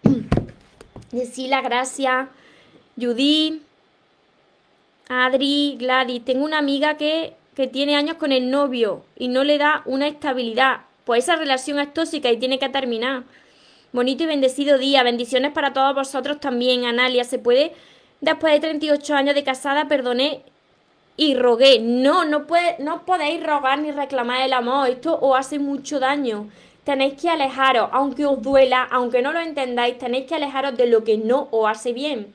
[1.11, 2.27] Cecilia, gracias.
[2.99, 3.61] Judy,
[5.07, 9.59] Adri, Gladys, tengo una amiga que, que tiene años con el novio y no le
[9.59, 10.81] da una estabilidad.
[11.05, 13.23] Pues esa relación es tóxica y tiene que terminar.
[13.93, 15.03] Bonito y bendecido día.
[15.03, 17.23] Bendiciones para todos vosotros también, Analia.
[17.23, 17.73] ¿Se puede,
[18.19, 20.41] después de 38 años de casada, perdoné
[21.17, 21.79] y rogué?
[21.79, 24.89] No, no, puede, no podéis rogar ni reclamar el amor.
[24.89, 26.49] Esto os hace mucho daño.
[26.83, 31.03] tenéis que alejaros, aunque os duela, aunque no lo entendáis, tenéis que alejaros de lo
[31.03, 32.33] que no os hace bien.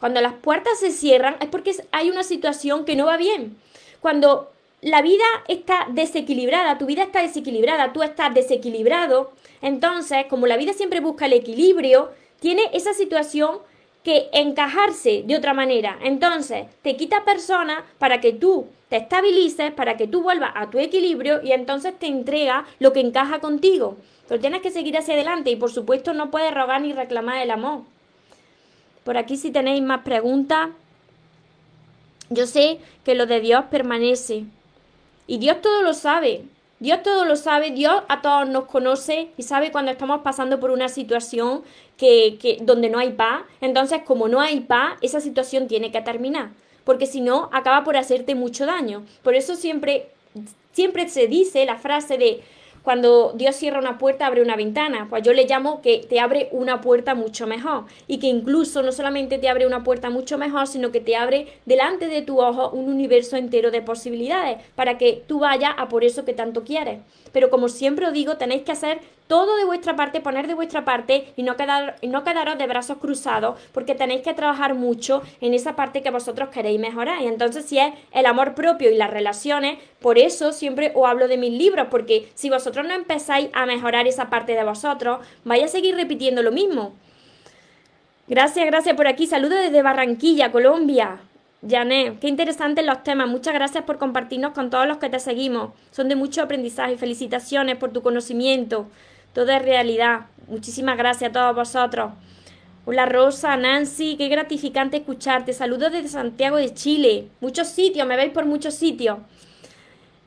[0.00, 3.56] Cuando las puertas se cierran es porque hay una situación que no va bien.
[4.00, 9.30] Cuando la vida está desequilibrada, tu vida está desequilibrada, tú estás desequilibrado,
[9.62, 13.58] entonces, como la vida siempre busca el equilibrio, tiene esa situación
[14.02, 15.98] que encajarse de otra manera.
[16.02, 20.78] Entonces, te quita personas para que tú te estabilices, para que tú vuelvas a tu
[20.78, 23.96] equilibrio y entonces te entrega lo que encaja contigo.
[24.26, 27.50] Pero tienes que seguir hacia adelante y por supuesto no puedes rogar ni reclamar el
[27.50, 27.82] amor.
[29.04, 30.70] Por aquí si tenéis más preguntas,
[32.28, 34.44] yo sé que lo de Dios permanece.
[35.26, 36.44] Y Dios todo lo sabe.
[36.80, 40.70] Dios todo lo sabe, Dios a todos nos conoce y sabe cuando estamos pasando por
[40.70, 41.62] una situación
[41.98, 43.42] que, que, donde no hay paz.
[43.60, 46.50] Entonces, como no hay paz, esa situación tiene que terminar.
[46.84, 49.04] Porque si no, acaba por hacerte mucho daño.
[49.22, 50.08] Por eso siempre,
[50.72, 52.42] siempre se dice la frase de
[52.82, 55.06] cuando Dios cierra una puerta, abre una ventana.
[55.10, 57.84] Pues yo le llamo que te abre una puerta mucho mejor.
[58.06, 61.48] Y que incluso no solamente te abre una puerta mucho mejor, sino que te abre
[61.66, 66.04] delante de tu ojo un universo entero de posibilidades para que tú vayas a por
[66.04, 67.00] eso que tanto quieres.
[67.32, 69.00] Pero como siempre os digo, tenéis que hacer
[69.30, 73.60] todo de vuestra parte, poner de vuestra parte y no, quedar, quedaros de brazos cruzados,
[73.70, 77.22] porque tenéis que trabajar mucho en esa parte que vosotros queréis mejorar.
[77.22, 81.28] Y entonces, si es el amor propio y las relaciones, por eso siempre os hablo
[81.28, 85.62] de mis libros, porque si vosotros no empezáis a mejorar esa parte de vosotros, vais
[85.62, 86.92] a seguir repitiendo lo mismo.
[88.26, 89.28] Gracias, gracias por aquí.
[89.28, 91.20] Saludos desde Barranquilla, Colombia.
[91.68, 93.28] Janet, qué interesantes los temas.
[93.28, 95.70] Muchas gracias por compartirnos con todos los que te seguimos.
[95.92, 96.96] Son de mucho aprendizaje.
[96.96, 98.88] Felicitaciones por tu conocimiento.
[99.32, 100.26] Todo es realidad.
[100.48, 102.12] Muchísimas gracias a todos vosotros.
[102.86, 105.52] Hola Rosa, Nancy, qué gratificante escucharte.
[105.52, 107.28] Saludos desde Santiago de Chile.
[107.40, 109.18] Muchos sitios, me veis por muchos sitios.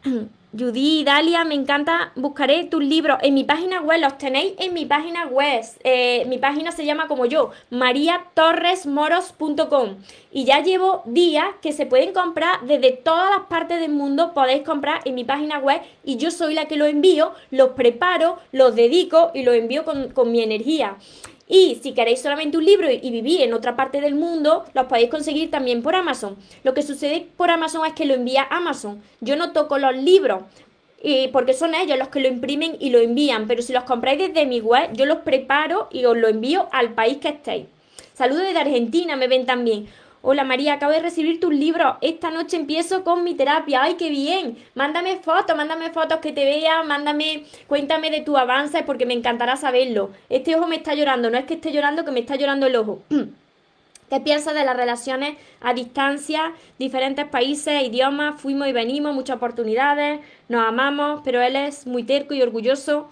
[0.56, 4.86] Judy, Dalia, me encanta, buscaré tus libros en mi página web, los tenéis en mi
[4.86, 5.66] página web.
[5.84, 9.96] Eh, mi página se llama como yo, mariatorresmoros.com.
[10.32, 14.62] Y ya llevo días que se pueden comprar desde todas las partes del mundo, podéis
[14.62, 18.76] comprar en mi página web y yo soy la que lo envío, los preparo, los
[18.76, 20.98] dedico y los envío con, con mi energía.
[21.48, 25.10] Y si queréis solamente un libro y vivir en otra parte del mundo, los podéis
[25.10, 26.38] conseguir también por Amazon.
[26.64, 29.02] Lo que sucede por Amazon es que lo envía Amazon.
[29.20, 30.44] Yo no toco los libros.
[31.34, 34.46] porque son ellos los que lo imprimen y lo envían, pero si los compráis desde
[34.46, 37.66] mi web, yo los preparo y os lo envío al país que estéis.
[38.14, 39.88] Saludos desde Argentina, me ven también.
[40.26, 41.98] Hola María, acabo de recibir tus libros.
[42.00, 43.84] Esta noche empiezo con mi terapia.
[43.84, 44.58] ¡Ay, qué bien!
[44.74, 49.58] Mándame fotos, mándame fotos que te vea, mándame, cuéntame de tu avance porque me encantará
[49.58, 50.12] saberlo.
[50.30, 52.78] Este ojo me está llorando, no es que esté llorando, que me está llorando el
[52.78, 53.04] ojo.
[54.10, 60.22] ¿Qué piensas de las relaciones a distancia, diferentes países, idiomas, fuimos y venimos, muchas oportunidades,
[60.48, 63.10] nos amamos, pero él es muy terco y orgulloso?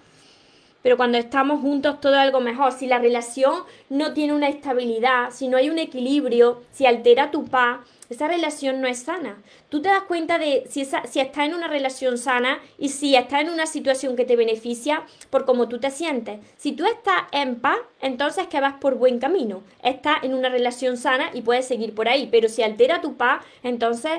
[0.82, 2.72] Pero cuando estamos juntos todo es algo mejor.
[2.72, 7.46] Si la relación no tiene una estabilidad, si no hay un equilibrio, si altera tu
[7.46, 7.80] paz,
[8.10, 9.42] esa relación no es sana.
[9.70, 13.42] Tú te das cuenta de si, si estás en una relación sana y si estás
[13.42, 16.40] en una situación que te beneficia por cómo tú te sientes.
[16.58, 19.64] Si tú estás en paz, entonces que vas por buen camino.
[19.82, 23.46] Estás en una relación sana y puedes seguir por ahí, pero si altera tu paz,
[23.64, 24.12] entonces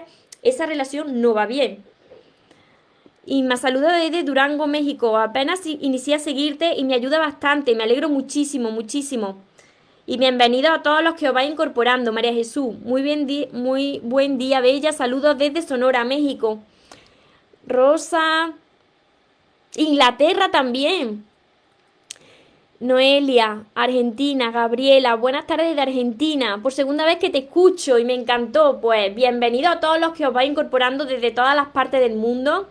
[0.42, 1.84] esa relación no va bien.
[3.24, 5.16] Y me saluda desde Durango, México.
[5.16, 7.74] Apenas inicié a seguirte y me ayuda bastante.
[7.76, 9.36] Me alegro muchísimo, muchísimo.
[10.06, 12.74] Y bienvenido a todos los que os vais incorporando, María Jesús.
[12.80, 14.92] Muy, bien muy buen día, Bella.
[14.92, 16.58] Saludos desde Sonora, México.
[17.64, 18.54] Rosa.
[19.76, 21.24] Inglaterra también.
[22.80, 26.58] Noelia, Argentina, Gabriela, buenas tardes de Argentina.
[26.60, 28.80] Por segunda vez que te escucho y me encantó.
[28.80, 32.66] Pues bienvenido a todos los que os vais incorporando desde todas las partes del mundo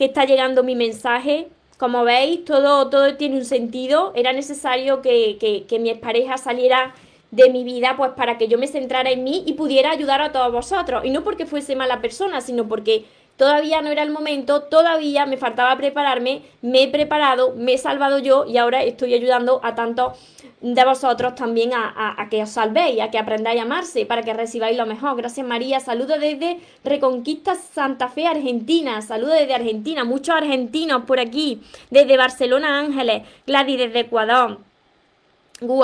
[0.00, 1.48] que está llegando mi mensaje.
[1.76, 4.14] Como veis, todo, todo tiene un sentido.
[4.16, 5.36] Era necesario que,
[5.68, 6.94] que, mi pareja saliera
[7.30, 10.32] de mi vida, pues para que yo me centrara en mí y pudiera ayudar a
[10.32, 11.04] todos vosotros.
[11.04, 13.04] Y no porque fuese mala persona, sino porque
[13.36, 18.20] todavía no era el momento, todavía me faltaba prepararme, me he preparado, me he salvado
[18.20, 20.14] yo y ahora estoy ayudando a tantos
[20.60, 24.76] de vosotros también a, que os salvéis, a que aprendáis a amarse, para que recibáis
[24.76, 25.16] lo mejor.
[25.16, 31.62] Gracias María, saludos desde Reconquista Santa Fe, Argentina, saludos desde Argentina, muchos argentinos por aquí,
[31.90, 34.58] desde Barcelona Ángeles, Gladys desde Ecuador.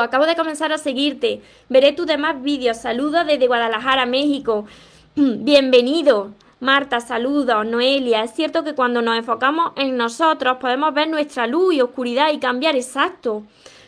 [0.01, 4.67] Acabo de comenzar a seguirte, veré tus demás vídeos, saludos desde Guadalajara, México,
[5.15, 6.33] bienvenido.
[6.59, 7.67] Marta, saludos.
[7.67, 12.33] Noelia, es cierto que cuando nos enfocamos en nosotros podemos ver nuestra luz y oscuridad
[12.33, 13.43] y cambiar exacto.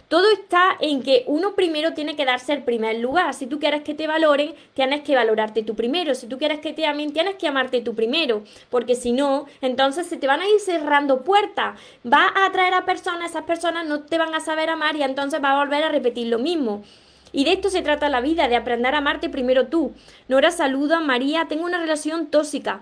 [0.09, 3.35] Todo está en que uno primero tiene que darse el primer lugar.
[3.35, 6.15] Si tú quieres que te valoren, tienes que valorarte tú primero.
[6.15, 8.43] Si tú quieres que te amen, tienes que amarte tú primero.
[8.71, 11.79] Porque si no, entonces se te van a ir cerrando puertas.
[12.11, 15.45] Va a atraer a personas, esas personas no te van a saber amar y entonces
[15.45, 16.85] va a volver a repetir lo mismo.
[17.31, 19.93] Y de esto se trata la vida, de aprender a amarte primero tú.
[20.29, 22.81] Nora saluda, María, tengo una relación tóxica.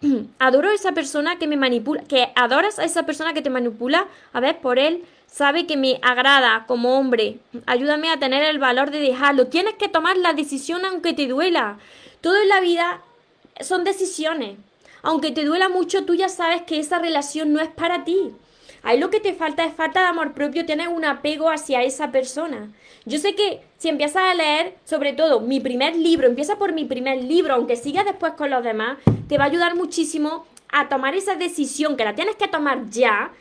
[0.38, 4.06] Adoro a esa persona que me manipula, que adoras a esa persona que te manipula,
[4.32, 7.38] a ver, por él, sabe que me agrada como hombre.
[7.66, 9.46] Ayúdame a tener el valor de dejarlo.
[9.46, 11.78] Tienes que tomar la decisión aunque te duela.
[12.20, 13.00] Todo en la vida
[13.60, 14.58] son decisiones.
[15.02, 18.32] Aunque te duela mucho, tú ya sabes que esa relación no es para ti.
[18.82, 22.10] Ahí lo que te falta es falta de amor propio, tienes un apego hacia esa
[22.10, 22.70] persona.
[23.04, 26.84] Yo sé que si empiezas a leer, sobre todo mi primer libro, empieza por mi
[26.84, 31.14] primer libro, aunque sigas después con los demás, te va a ayudar muchísimo a tomar
[31.14, 33.32] esa decisión que la tienes que tomar ya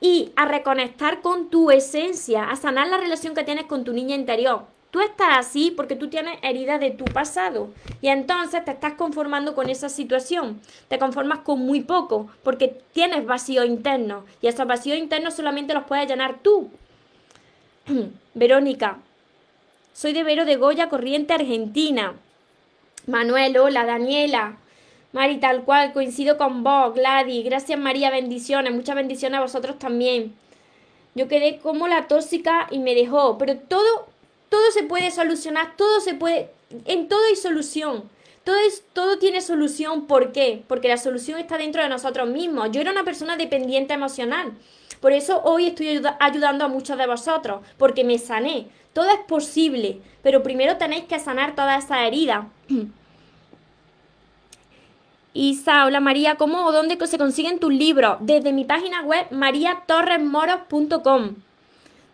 [0.00, 4.14] y a reconectar con tu esencia, a sanar la relación que tienes con tu niña
[4.14, 4.64] interior.
[4.90, 7.70] Tú estás así porque tú tienes heridas de tu pasado
[8.00, 10.60] y entonces te estás conformando con esa situación.
[10.88, 15.84] Te conformas con muy poco porque tienes vacío interno y esos vacíos internos solamente los
[15.84, 16.70] puedes llenar tú.
[18.34, 18.98] Verónica,
[19.92, 22.14] soy de Vero de Goya, Corriente, Argentina.
[23.06, 24.56] Manuel, hola, Daniela.
[25.12, 27.44] Mari, tal cual, coincido con vos, Gladys.
[27.44, 28.74] Gracias, María, bendiciones.
[28.74, 30.34] Muchas bendiciones a vosotros también.
[31.14, 34.08] Yo quedé como la tóxica y me dejó, pero todo
[34.48, 36.50] todo se puede solucionar, todo se puede,
[36.84, 38.04] en todo hay solución.
[38.44, 40.62] Todo, es, todo tiene solución, ¿por qué?
[40.68, 42.70] Porque la solución está dentro de nosotros mismos.
[42.70, 44.52] Yo era una persona dependiente emocional.
[45.00, 48.68] Por eso hoy estoy ayudando a muchos de vosotros, porque me sané.
[48.92, 52.48] Todo es posible, pero primero tenéis que sanar toda esa herida.
[55.36, 58.16] Isa, hola María, ¿cómo o dónde se consiguen tus libros?
[58.20, 61.34] Desde mi página web mariatorresmoros.com.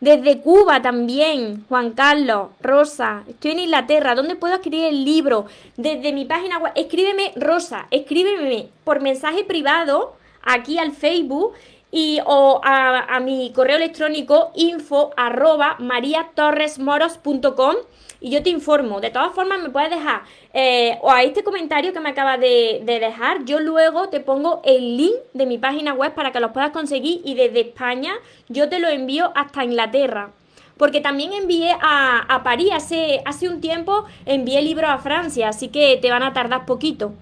[0.00, 5.46] Desde Cuba también, Juan Carlos, Rosa, estoy en Inglaterra, ¿dónde puedo adquirir el libro?
[5.76, 11.52] Desde mi página web, escríbeme, Rosa, escríbeme por mensaje privado aquí al Facebook
[11.92, 17.76] y o a, mi correo electrónico info arroba mariatorresmoros.com
[18.22, 19.00] y yo te informo.
[19.00, 20.22] De todas formas, me puedes dejar
[20.54, 24.96] eh, o a este comentario que me acabas de, dejar, yo luego te pongo el
[24.96, 28.12] link de mi página web para que los puedas conseguir y desde España
[28.48, 30.30] yo te lo envío hasta Inglaterra.
[30.76, 35.98] Porque también envié a, París hace, hace un tiempo, envié libros a Francia, así que
[36.00, 37.12] te van a tardar poquito.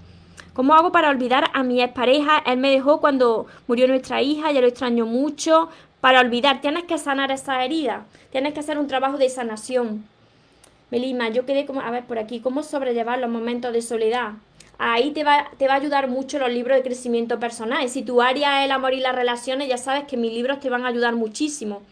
[0.55, 2.42] ¿Cómo hago para olvidar a mi expareja?
[2.46, 5.68] Él me dejó cuando murió nuestra hija, ya lo extraño mucho.
[6.01, 10.05] Para olvidar, tienes que sanar esa herida, tienes que hacer un trabajo de sanación.
[10.91, 14.32] Melima, yo quedé como, a ver, por aquí, ¿cómo sobrellevar los momentos de soledad?
[14.78, 17.88] Ahí te va, te va a ayudar mucho los libros de crecimiento personal.
[17.88, 20.70] Si tu área es el amor y las relaciones, ya sabes que mis libros te
[20.70, 21.82] van a ayudar muchísimo.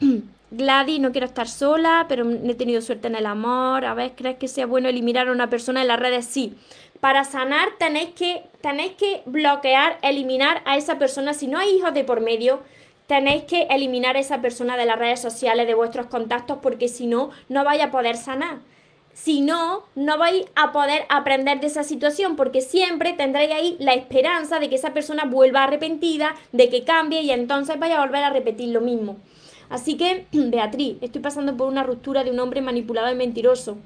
[0.50, 3.84] Gladys, no quiero estar sola, pero he tenido suerte en el amor.
[3.84, 6.26] A ver, ¿crees que sea bueno eliminar a una persona en las redes?
[6.26, 6.54] Sí.
[7.00, 11.34] Para sanar tenéis que, tenéis que bloquear, eliminar a esa persona.
[11.34, 12.60] Si no hay hijos de por medio,
[13.06, 17.06] tenéis que eliminar a esa persona de las redes sociales, de vuestros contactos, porque si
[17.06, 18.58] no, no vais a poder sanar.
[19.12, 23.94] Si no, no vais a poder aprender de esa situación, porque siempre tendréis ahí la
[23.94, 28.24] esperanza de que esa persona vuelva arrepentida, de que cambie y entonces vaya a volver
[28.24, 29.16] a repetir lo mismo.
[29.70, 33.78] Así que, Beatriz, estoy pasando por una ruptura de un hombre manipulado y mentiroso.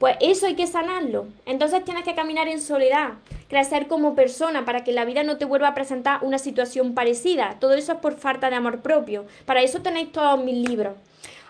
[0.00, 1.26] Pues eso hay que sanarlo.
[1.44, 3.18] Entonces tienes que caminar en soledad,
[3.50, 7.58] crecer como persona para que la vida no te vuelva a presentar una situación parecida.
[7.60, 9.26] Todo eso es por falta de amor propio.
[9.44, 10.94] Para eso tenéis todos mis libros.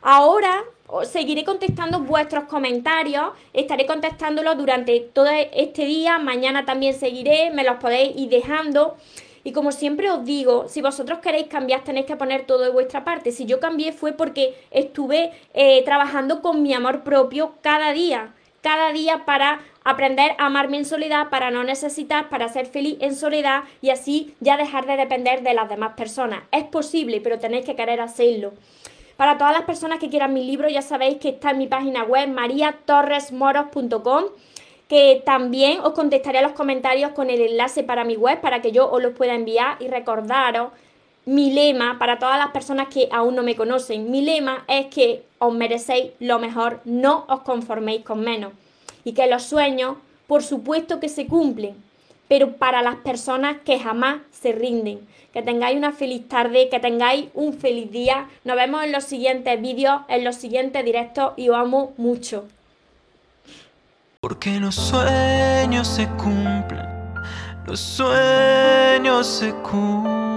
[0.02, 0.64] Ahora
[1.04, 7.76] seguiré contestando vuestros comentarios, estaré contestándolos durante todo este día, mañana también seguiré, me los
[7.76, 8.96] podéis ir dejando.
[9.44, 13.04] Y como siempre os digo, si vosotros queréis cambiar, tenéis que poner todo de vuestra
[13.04, 13.30] parte.
[13.30, 18.92] Si yo cambié fue porque estuve eh, trabajando con mi amor propio cada día cada
[18.92, 23.64] día para aprender a amarme en soledad, para no necesitar, para ser feliz en soledad
[23.80, 26.42] y así ya dejar de depender de las demás personas.
[26.52, 28.52] Es posible, pero tenéis que querer hacerlo.
[29.16, 32.04] Para todas las personas que quieran mi libro, ya sabéis que está en mi página
[32.04, 34.24] web mariatorresmoros.com
[34.88, 38.72] que también os contestaré a los comentarios con el enlace para mi web para que
[38.72, 40.72] yo os los pueda enviar y recordaros
[41.26, 44.10] mi lema para todas las personas que aún no me conocen.
[44.10, 48.52] Mi lema es que os merecéis lo mejor, no os conforméis con menos.
[49.04, 49.96] Y que los sueños,
[50.26, 51.74] por supuesto que se cumplen,
[52.28, 55.06] pero para las personas que jamás se rinden.
[55.32, 58.28] Que tengáis una feliz tarde, que tengáis un feliz día.
[58.44, 62.44] Nos vemos en los siguientes vídeos, en los siguientes directos y os amo mucho.
[64.20, 66.86] Porque los sueños se cumplen,
[67.66, 70.29] los sueños se cumplen.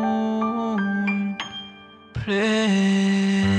[2.26, 3.53] Pray.